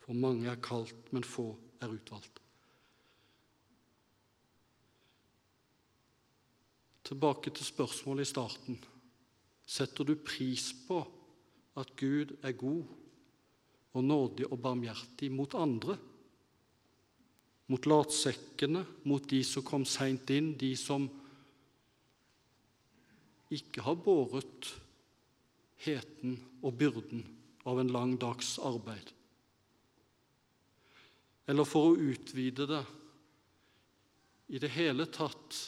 For 0.00 0.16
mange 0.16 0.48
er 0.48 0.60
kalt, 0.64 1.12
men 1.12 1.26
få 1.26 1.50
er 1.84 1.92
utvalgt. 1.92 2.40
Tilbake 7.04 7.52
til 7.52 7.64
spørsmålet 7.64 8.26
i 8.26 8.30
starten. 8.32 8.80
Setter 9.68 10.04
du 10.04 10.14
pris 10.16 10.70
på 10.88 11.02
at 11.76 11.92
Gud 11.96 12.34
er 12.42 12.56
god 12.56 12.88
og 13.92 14.04
nådig 14.04 14.48
og 14.48 14.60
barmhjertig 14.64 15.30
mot 15.32 15.54
andre? 15.54 15.96
Mot 17.68 17.86
latsekkene, 17.86 18.84
mot 19.04 19.24
de 19.28 19.42
som 19.44 19.64
kom 19.64 19.84
seint 19.84 20.30
inn, 20.32 20.54
de 20.56 20.72
som 20.76 21.04
ikke 23.52 23.84
har 23.84 23.96
båret 24.04 24.72
heten 25.84 26.36
og 26.62 26.76
byrden 26.78 27.24
av 27.68 27.80
en 27.80 27.92
lang 27.92 28.16
dags 28.20 28.56
arbeid. 28.58 29.12
Eller 31.48 31.68
for 31.68 31.92
å 31.92 31.98
utvide 32.12 32.66
det 32.68 32.84
i 34.48 34.60
det 34.60 34.70
hele 34.76 35.08
tatt 35.12 35.64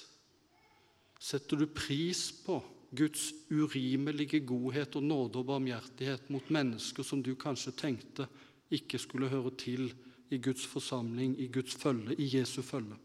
Setter 1.20 1.59
du 1.61 1.66
pris 1.68 2.31
på 2.46 2.55
Guds 2.96 3.27
urimelige 3.53 4.38
godhet 4.49 4.96
og 4.96 5.05
nåde 5.05 5.42
og 5.42 5.51
barmhjertighet 5.51 6.31
mot 6.33 6.46
mennesker 6.49 7.05
som 7.05 7.20
du 7.20 7.35
kanskje 7.37 7.75
tenkte 7.77 8.25
ikke 8.73 8.99
skulle 8.99 9.29
høre 9.29 9.53
til 9.61 9.90
i 10.33 10.38
Guds 10.40 10.64
forsamling, 10.64 11.35
i 11.37 11.51
Guds 11.53 11.77
følge, 11.77 12.16
i 12.16 12.31
Jesu 12.33 12.62
følge? 12.64 12.96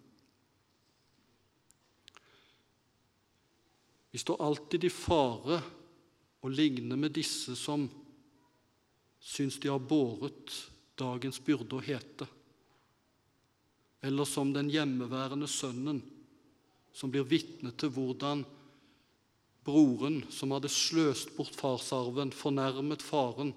Vi 4.15 4.22
står 4.24 4.41
alltid 4.48 4.88
i 4.88 4.94
fare 4.96 5.60
å 6.45 6.53
ligne 6.53 6.97
med 6.99 7.15
disse 7.17 7.58
som 7.58 7.88
syns 9.25 9.58
de 9.60 9.71
har 9.73 9.81
båret 9.81 10.53
dagens 10.99 11.41
byrde 11.43 11.79
og 11.79 11.88
hete 11.88 12.29
eller 14.05 14.27
som 14.29 14.51
den 14.53 14.69
hjemmeværende 14.69 15.47
sønnen 15.49 16.03
som 16.95 17.12
blir 17.12 17.25
vitne 17.27 17.71
til 17.75 17.89
hvordan 17.91 18.43
broren, 19.65 20.21
som 20.29 20.53
hadde 20.53 20.69
sløst 20.69 21.34
bort 21.36 21.55
farsarven, 21.58 22.31
fornærmet 22.31 23.01
faren, 23.03 23.51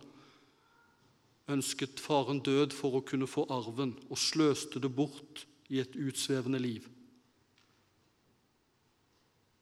ønsket 1.53 2.01
faren 2.01 2.41
død 2.45 2.73
for 2.77 2.99
å 2.99 3.05
kunne 3.05 3.29
få 3.29 3.45
arven, 3.53 3.93
og 4.09 4.21
sløste 4.21 4.81
det 4.81 4.91
bort 4.91 5.45
i 5.69 5.83
et 5.83 5.95
utsvevende 6.01 6.61
liv. 6.65 6.89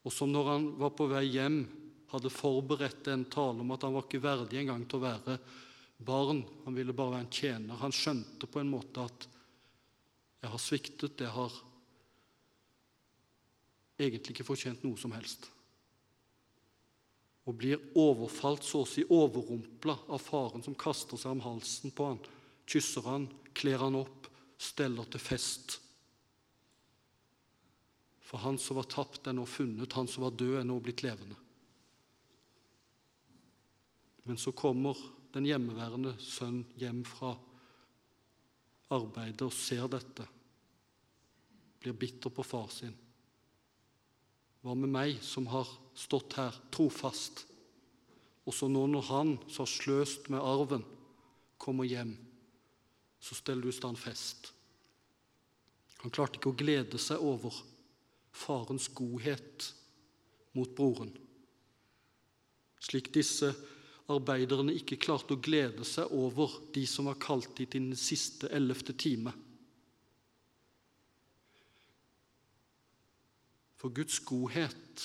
Og 0.07 0.15
som 0.15 0.31
når 0.31 0.53
han 0.53 0.69
var 0.79 0.95
på 0.95 1.09
vei 1.11 1.25
hjem, 1.35 1.65
hadde 2.17 2.33
forberedt 2.33 3.09
en 3.13 3.25
tale 3.31 3.63
om 3.63 3.73
at 3.75 3.87
han 3.87 3.95
var 3.97 4.07
ikke 4.07 4.25
verdig 4.25 4.61
engang 4.63 4.85
til 4.89 5.01
å 5.01 5.07
være 5.07 5.39
barn, 5.97 6.43
han 6.65 6.77
ville 6.77 6.95
bare 6.97 7.17
være 7.17 7.27
en 7.27 7.33
tjener. 7.33 7.81
Han 7.81 7.95
skjønte 7.95 8.49
på 8.51 8.61
en 8.61 8.71
måte 8.73 9.05
at 9.07 9.29
jeg 10.43 10.53
har 10.53 10.63
sviktet, 10.63 11.21
jeg 11.21 11.33
har 11.33 11.55
egentlig 13.97 14.37
ikke 14.37 14.47
fortjent 14.47 14.85
noe 14.85 15.01
som 15.01 15.15
helst. 15.17 15.49
Og 17.47 17.57
blir 17.57 17.81
overfalt, 17.99 18.67
så 18.67 18.83
å 18.83 18.89
si 18.89 19.07
overrumpla 19.07 19.97
av 20.13 20.23
faren 20.23 20.65
som 20.67 20.77
kaster 20.79 21.19
seg 21.21 21.37
om 21.37 21.45
halsen 21.45 21.95
på 21.95 22.11
han, 22.11 22.21
kysser 22.67 23.07
han, 23.07 23.29
kler 23.57 23.81
han 23.81 23.99
opp, 24.03 24.29
steller 24.59 25.07
til 25.13 25.23
fest. 25.23 25.79
For 28.27 28.43
han 28.43 28.59
som 28.59 28.81
var 28.81 28.89
tapt, 28.91 29.29
er 29.31 29.37
nå 29.39 29.47
funnet, 29.49 29.95
han 29.95 30.11
som 30.11 30.27
var 30.27 30.35
død, 30.35 30.59
er 30.61 30.67
nå 30.67 30.81
blitt 30.83 31.05
levende. 31.07 31.39
Men 34.27 34.39
så 34.41 34.53
kommer 34.57 34.99
den 35.35 35.47
hjemmeværende 35.47 36.17
sønn 36.23 36.65
hjem 36.81 37.05
fra 37.07 37.35
arbeidet 38.95 39.47
og 39.47 39.55
ser 39.55 39.87
dette 39.91 40.27
blir 41.87 41.95
bitter 41.95 42.33
på 42.35 42.43
far 42.43 42.71
sin. 42.73 42.95
Hva 44.65 44.75
med 44.75 44.91
meg 44.91 45.21
som 45.23 45.47
har 45.53 45.69
stått 45.95 46.35
her 46.41 46.57
trofast, 46.75 47.45
og 48.47 48.55
så 48.55 48.67
nå 48.71 48.87
når 48.91 49.05
han 49.11 49.33
som 49.47 49.63
har 49.63 49.71
sløst 49.71 50.31
med 50.33 50.43
arven, 50.43 50.83
kommer 51.63 51.87
hjem, 51.87 52.17
så 53.23 53.39
steller 53.39 53.67
du 53.67 53.71
i 53.71 53.77
stand 53.77 53.99
fest. 53.99 54.51
Han 56.03 56.13
klarte 56.15 56.41
ikke 56.41 56.53
å 56.53 56.59
glede 56.59 56.99
seg 57.03 57.23
over 57.23 57.55
farens 58.37 58.89
godhet 58.95 59.71
mot 60.59 60.75
broren. 60.77 61.15
Slik 62.83 63.13
disse 63.15 63.53
arbeiderne 64.13 64.75
ikke 64.77 64.99
klarte 65.03 65.35
å 65.35 65.43
glede 65.43 65.85
seg 65.87 66.13
over 66.15 66.53
de 66.75 66.85
som 66.87 67.09
var 67.11 67.19
kalt 67.23 67.57
dit 67.59 67.75
i 67.75 67.83
den 67.83 67.99
siste 67.99 68.51
ellevte 68.55 68.95
time. 68.95 69.33
For 73.77 73.93
Guds 73.95 74.21
godhet 74.25 75.05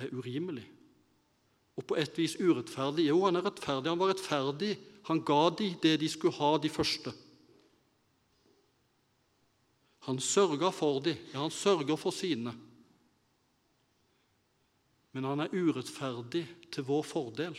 er 0.00 0.12
urimelig. 0.14 0.64
Og 1.76 1.84
på 1.84 1.96
et 2.00 2.16
vis 2.16 2.38
urettferdig. 2.40 3.10
Jo, 3.10 3.20
han 3.26 3.36
er 3.36 3.44
rettferdig. 3.44 3.90
Han 3.92 4.00
var 4.00 4.14
rettferdig. 4.14 4.72
Han 5.10 5.20
ga 5.26 5.42
de 5.58 5.70
det 5.82 5.98
de 6.00 6.08
skulle 6.08 6.38
ha, 6.38 6.56
de 6.58 6.70
første. 6.72 7.12
Han 10.06 10.22
sørga 10.22 10.70
for 10.72 11.02
de. 11.04 11.16
Ja, 11.34 11.42
han 11.42 11.52
sørger 11.52 11.98
for 12.00 12.14
sine. 12.14 12.54
Men 15.16 15.24
han 15.24 15.40
er 15.46 15.54
urettferdig 15.56 16.44
til 16.68 16.84
vår 16.84 17.06
fordel 17.08 17.56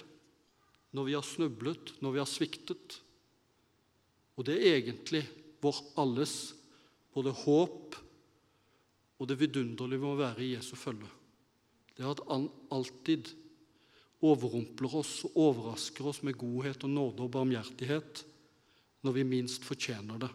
når 0.93 1.08
vi 1.08 1.15
har 1.17 1.26
snublet, 1.26 1.96
når 2.06 2.13
vi 2.13 2.22
har 2.22 2.30
sviktet. 2.30 3.00
Og 4.38 4.46
det 4.46 4.60
er 4.62 4.78
egentlig 4.78 5.24
vår 5.65 5.80
alles 5.98 6.36
både 7.17 7.34
håp 7.34 7.98
og 9.17 9.30
det 9.30 9.39
vidunderlige 9.41 10.04
med 10.04 10.12
å 10.12 10.20
være 10.20 10.46
i 10.46 10.52
Jesu 10.54 10.76
følge, 10.78 11.10
det 11.98 12.06
er 12.06 12.12
at 12.13 12.22
han 12.30 12.43
alltid 12.70 13.32
overrumpler 14.22 15.00
oss 15.00 15.24
og 15.26 15.39
overrasker 15.48 16.10
oss 16.12 16.22
med 16.26 16.38
godhet 16.38 16.86
og 16.86 16.93
nåde 16.93 17.26
og 17.26 17.32
barmhjertighet 17.34 18.22
når 19.06 19.15
vi 19.15 19.26
minst 19.26 19.65
fortjener 19.65 20.22
det, 20.22 20.30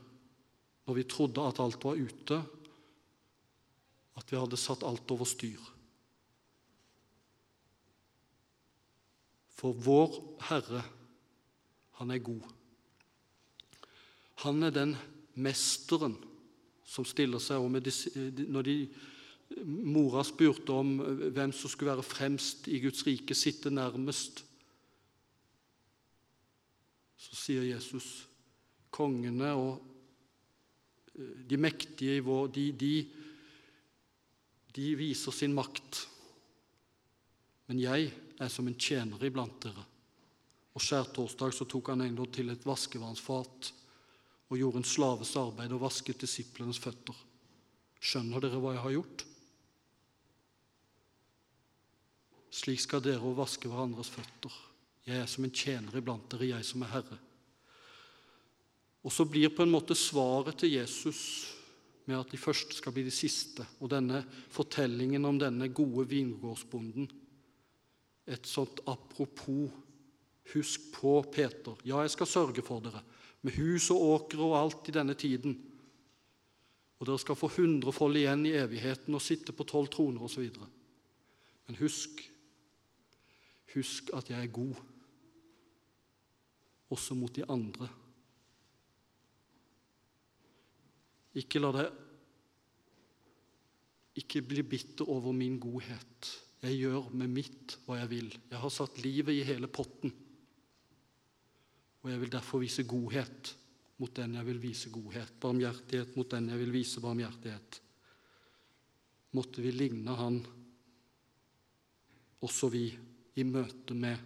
når 0.86 0.98
vi 0.98 1.06
trodde 1.06 1.46
at 1.46 1.62
alt 1.62 1.86
var 1.86 2.02
ute, 2.02 2.40
at 4.18 4.34
vi 4.34 4.38
hadde 4.38 4.58
satt 4.58 4.82
alt 4.86 5.14
over 5.14 5.30
styr. 5.30 5.71
For 9.62 9.78
vår 9.78 10.18
Herre, 10.48 10.82
han 12.00 12.10
er 12.10 12.18
god. 12.18 12.42
Han 14.42 14.66
er 14.66 14.74
den 14.74 14.96
mesteren 15.38 16.16
som 16.82 17.06
stiller 17.06 17.38
seg 17.38 17.62
og 17.62 17.70
Når 17.70 18.66
de, 18.66 18.76
mora 19.62 20.24
spurte 20.26 20.74
om 20.74 20.96
hvem 21.30 21.52
som 21.54 21.70
skulle 21.70 21.92
være 21.92 22.02
fremst 22.02 22.66
i 22.68 22.80
Guds 22.82 23.04
rike, 23.06 23.36
sitte 23.38 23.70
nærmest, 23.70 24.42
så 27.22 27.38
sier 27.38 27.62
Jesus 27.68 28.26
kongene 28.90 29.52
og 29.54 29.76
eh, 31.14 31.44
de 31.48 31.56
mektige 31.60 32.16
i 32.18 32.24
vår 32.24 32.50
de, 32.56 32.64
de, 32.72 32.94
de 34.74 34.88
viser 34.98 35.36
sin 35.36 35.54
makt. 35.54 36.02
Men 37.70 37.78
jeg 37.78 38.10
er 38.42 38.50
som 38.52 38.68
en 38.68 38.78
tjener 38.78 39.24
iblant 39.26 39.58
dere. 39.62 39.84
Og 40.72 40.82
Skjærtorsdag 40.82 41.54
så 41.54 41.66
tok 41.68 41.92
han 41.92 42.04
endog 42.06 42.30
til 42.32 42.52
et 42.52 42.64
vaskevannsfat 42.66 43.72
og 44.52 44.58
gjorde 44.58 44.82
en 44.82 44.88
slaves 44.88 45.34
arbeid 45.40 45.72
og 45.72 45.84
vasket 45.84 46.24
disiplenes 46.24 46.80
føtter. 46.80 47.16
Skjønner 48.02 48.42
dere 48.42 48.60
hva 48.60 48.74
jeg 48.74 48.84
har 48.84 48.96
gjort? 48.96 49.24
Slik 52.52 52.82
skal 52.84 53.04
dere 53.04 53.24
òg 53.24 53.38
vaske 53.38 53.68
hverandres 53.70 54.10
føtter. 54.12 54.52
Jeg 55.08 55.22
er 55.22 55.30
som 55.30 55.46
en 55.46 55.54
tjener 55.54 55.96
iblant 55.98 56.28
dere, 56.30 56.50
jeg 56.52 56.66
som 56.68 56.84
er 56.84 56.92
herre. 56.92 57.18
Og 59.02 59.10
så 59.10 59.26
blir 59.26 59.50
på 59.54 59.64
en 59.64 59.72
måte 59.72 59.96
svaret 59.98 60.60
til 60.60 60.76
Jesus 60.76 61.22
med 62.06 62.18
at 62.18 62.30
de 62.34 62.38
første 62.38 62.76
skal 62.76 62.94
bli 62.94 63.04
de 63.06 63.14
siste, 63.14 63.64
og 63.80 63.90
denne 63.90 64.20
fortellingen 64.52 65.24
om 65.26 65.38
denne 65.40 65.68
gode 65.74 66.04
vingårdsbonden 66.10 67.08
et 68.26 68.46
sånt 68.46 68.82
apropos 68.86 69.70
Husk 70.52 70.88
på 70.96 71.22
Peter. 71.32 71.78
Ja, 71.86 72.00
jeg 72.02 72.10
skal 72.10 72.26
sørge 72.26 72.64
for 72.66 72.82
dere, 72.82 73.00
med 73.46 73.54
hus 73.56 73.86
og 73.94 74.02
åker 74.02 74.42
og 74.42 74.56
alt 74.58 74.90
i 74.90 74.94
denne 74.94 75.14
tiden. 75.14 75.54
Og 76.98 77.06
dere 77.06 77.22
skal 77.22 77.38
få 77.38 77.48
hundrefold 77.54 78.18
igjen 78.18 78.42
i 78.50 78.56
evigheten 78.58 79.14
og 79.14 79.22
sitte 79.22 79.54
på 79.54 79.66
tolv 79.70 79.88
troner 79.94 80.26
osv. 80.26 80.50
Men 81.66 81.78
husk, 81.78 82.24
husk 83.74 84.10
at 84.18 84.30
jeg 84.34 84.42
er 84.42 84.52
god, 84.52 84.82
også 86.92 87.16
mot 87.16 87.32
de 87.32 87.46
andre. 87.48 87.88
Ikke 91.38 91.62
la 91.62 91.70
deg 91.78 92.02
ikke 94.20 94.42
bli 94.44 94.62
bitter 94.66 95.08
over 95.08 95.32
min 95.32 95.58
godhet. 95.60 96.32
Jeg 96.62 96.78
gjør 96.78 97.08
med 97.18 97.32
mitt 97.32 97.76
hva 97.86 97.98
jeg 97.98 98.10
vil. 98.12 98.28
Jeg 98.50 98.60
har 98.62 98.70
satt 98.70 99.00
livet 99.02 99.34
i 99.34 99.46
hele 99.46 99.66
potten. 99.66 100.12
Og 102.02 102.10
jeg 102.10 102.22
vil 102.22 102.32
derfor 102.34 102.62
vise 102.62 102.86
godhet 102.86 103.54
mot 104.02 104.10
den 104.18 104.34
jeg 104.34 104.46
vil 104.48 104.58
vise 104.58 104.90
godhet, 104.90 105.30
barmhjertighet 105.38 106.16
mot 106.18 106.30
den 106.32 106.48
jeg 106.50 106.58
vil 106.58 106.72
vise 106.74 107.02
barmhjertighet. 107.02 107.78
Måtte 109.38 109.62
vi 109.62 109.70
ligne 109.70 110.16
Han, 110.18 110.40
også 112.42 112.68
vi, 112.72 112.88
i 113.38 113.44
møte 113.46 113.94
med 113.94 114.18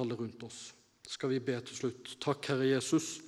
alle 0.00 0.16
rundt 0.18 0.42
oss. 0.42 0.72
Skal 1.06 1.30
vi 1.34 1.42
be 1.44 1.54
til 1.62 1.76
slutt. 1.76 2.14
Takk, 2.20 2.48
Herre 2.50 2.66
Jesus, 2.72 3.18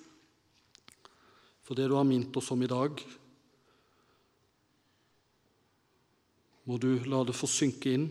for 1.62 1.78
det 1.78 1.86
du 1.90 1.94
har 1.94 2.08
minnet 2.08 2.34
oss 2.40 2.50
om 2.50 2.64
i 2.64 2.70
dag. 2.70 3.04
Må 6.70 6.76
du 6.78 7.00
la 7.10 7.24
det 7.26 7.34
få 7.34 7.48
synke 7.50 7.90
inn, 7.90 8.04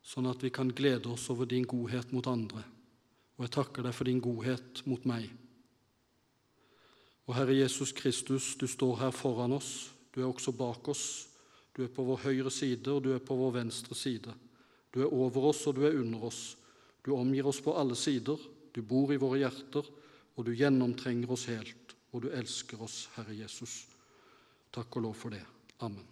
sånn 0.00 0.30
at 0.30 0.40
vi 0.40 0.48
kan 0.48 0.70
glede 0.72 1.10
oss 1.12 1.26
over 1.28 1.44
din 1.44 1.66
godhet 1.68 2.08
mot 2.16 2.24
andre. 2.30 2.62
Og 3.36 3.44
jeg 3.44 3.52
takker 3.52 3.84
deg 3.84 3.92
for 3.92 4.08
din 4.08 4.22
godhet 4.24 4.80
mot 4.88 5.04
meg. 5.10 5.26
Og 7.28 7.36
Herre 7.36 7.58
Jesus 7.58 7.92
Kristus, 7.92 8.54
du 8.56 8.64
står 8.64 9.02
her 9.02 9.12
foran 9.12 9.52
oss. 9.58 9.90
Du 10.08 10.22
er 10.22 10.30
også 10.30 10.54
bak 10.56 10.88
oss. 10.88 11.04
Du 11.76 11.82
er 11.84 11.92
på 11.92 12.04
vår 12.06 12.24
høyre 12.24 12.52
side, 12.52 12.88
og 12.88 13.04
du 13.04 13.10
er 13.12 13.20
på 13.20 13.36
vår 13.36 13.58
venstre 13.60 13.96
side. 13.96 14.32
Du 14.88 15.02
er 15.04 15.12
over 15.12 15.50
oss, 15.52 15.66
og 15.68 15.76
du 15.76 15.84
er 15.84 15.98
under 16.00 16.24
oss. 16.30 16.40
Du 17.04 17.12
omgir 17.16 17.50
oss 17.52 17.60
på 17.60 17.76
alle 17.76 17.96
sider. 17.98 18.40
Du 18.72 18.80
bor 18.80 19.12
i 19.12 19.20
våre 19.20 19.42
hjerter, 19.42 19.84
og 20.32 20.48
du 20.48 20.54
gjennomtrenger 20.56 21.36
oss 21.36 21.44
helt. 21.52 21.92
Og 22.16 22.24
du 22.24 22.32
elsker 22.32 22.80
oss, 22.88 23.04
Herre 23.18 23.36
Jesus. 23.36 23.82
Takk 24.72 24.96
og 24.96 25.10
lov 25.10 25.20
for 25.26 25.36
det. 25.36 25.44
Amen. 25.84 26.11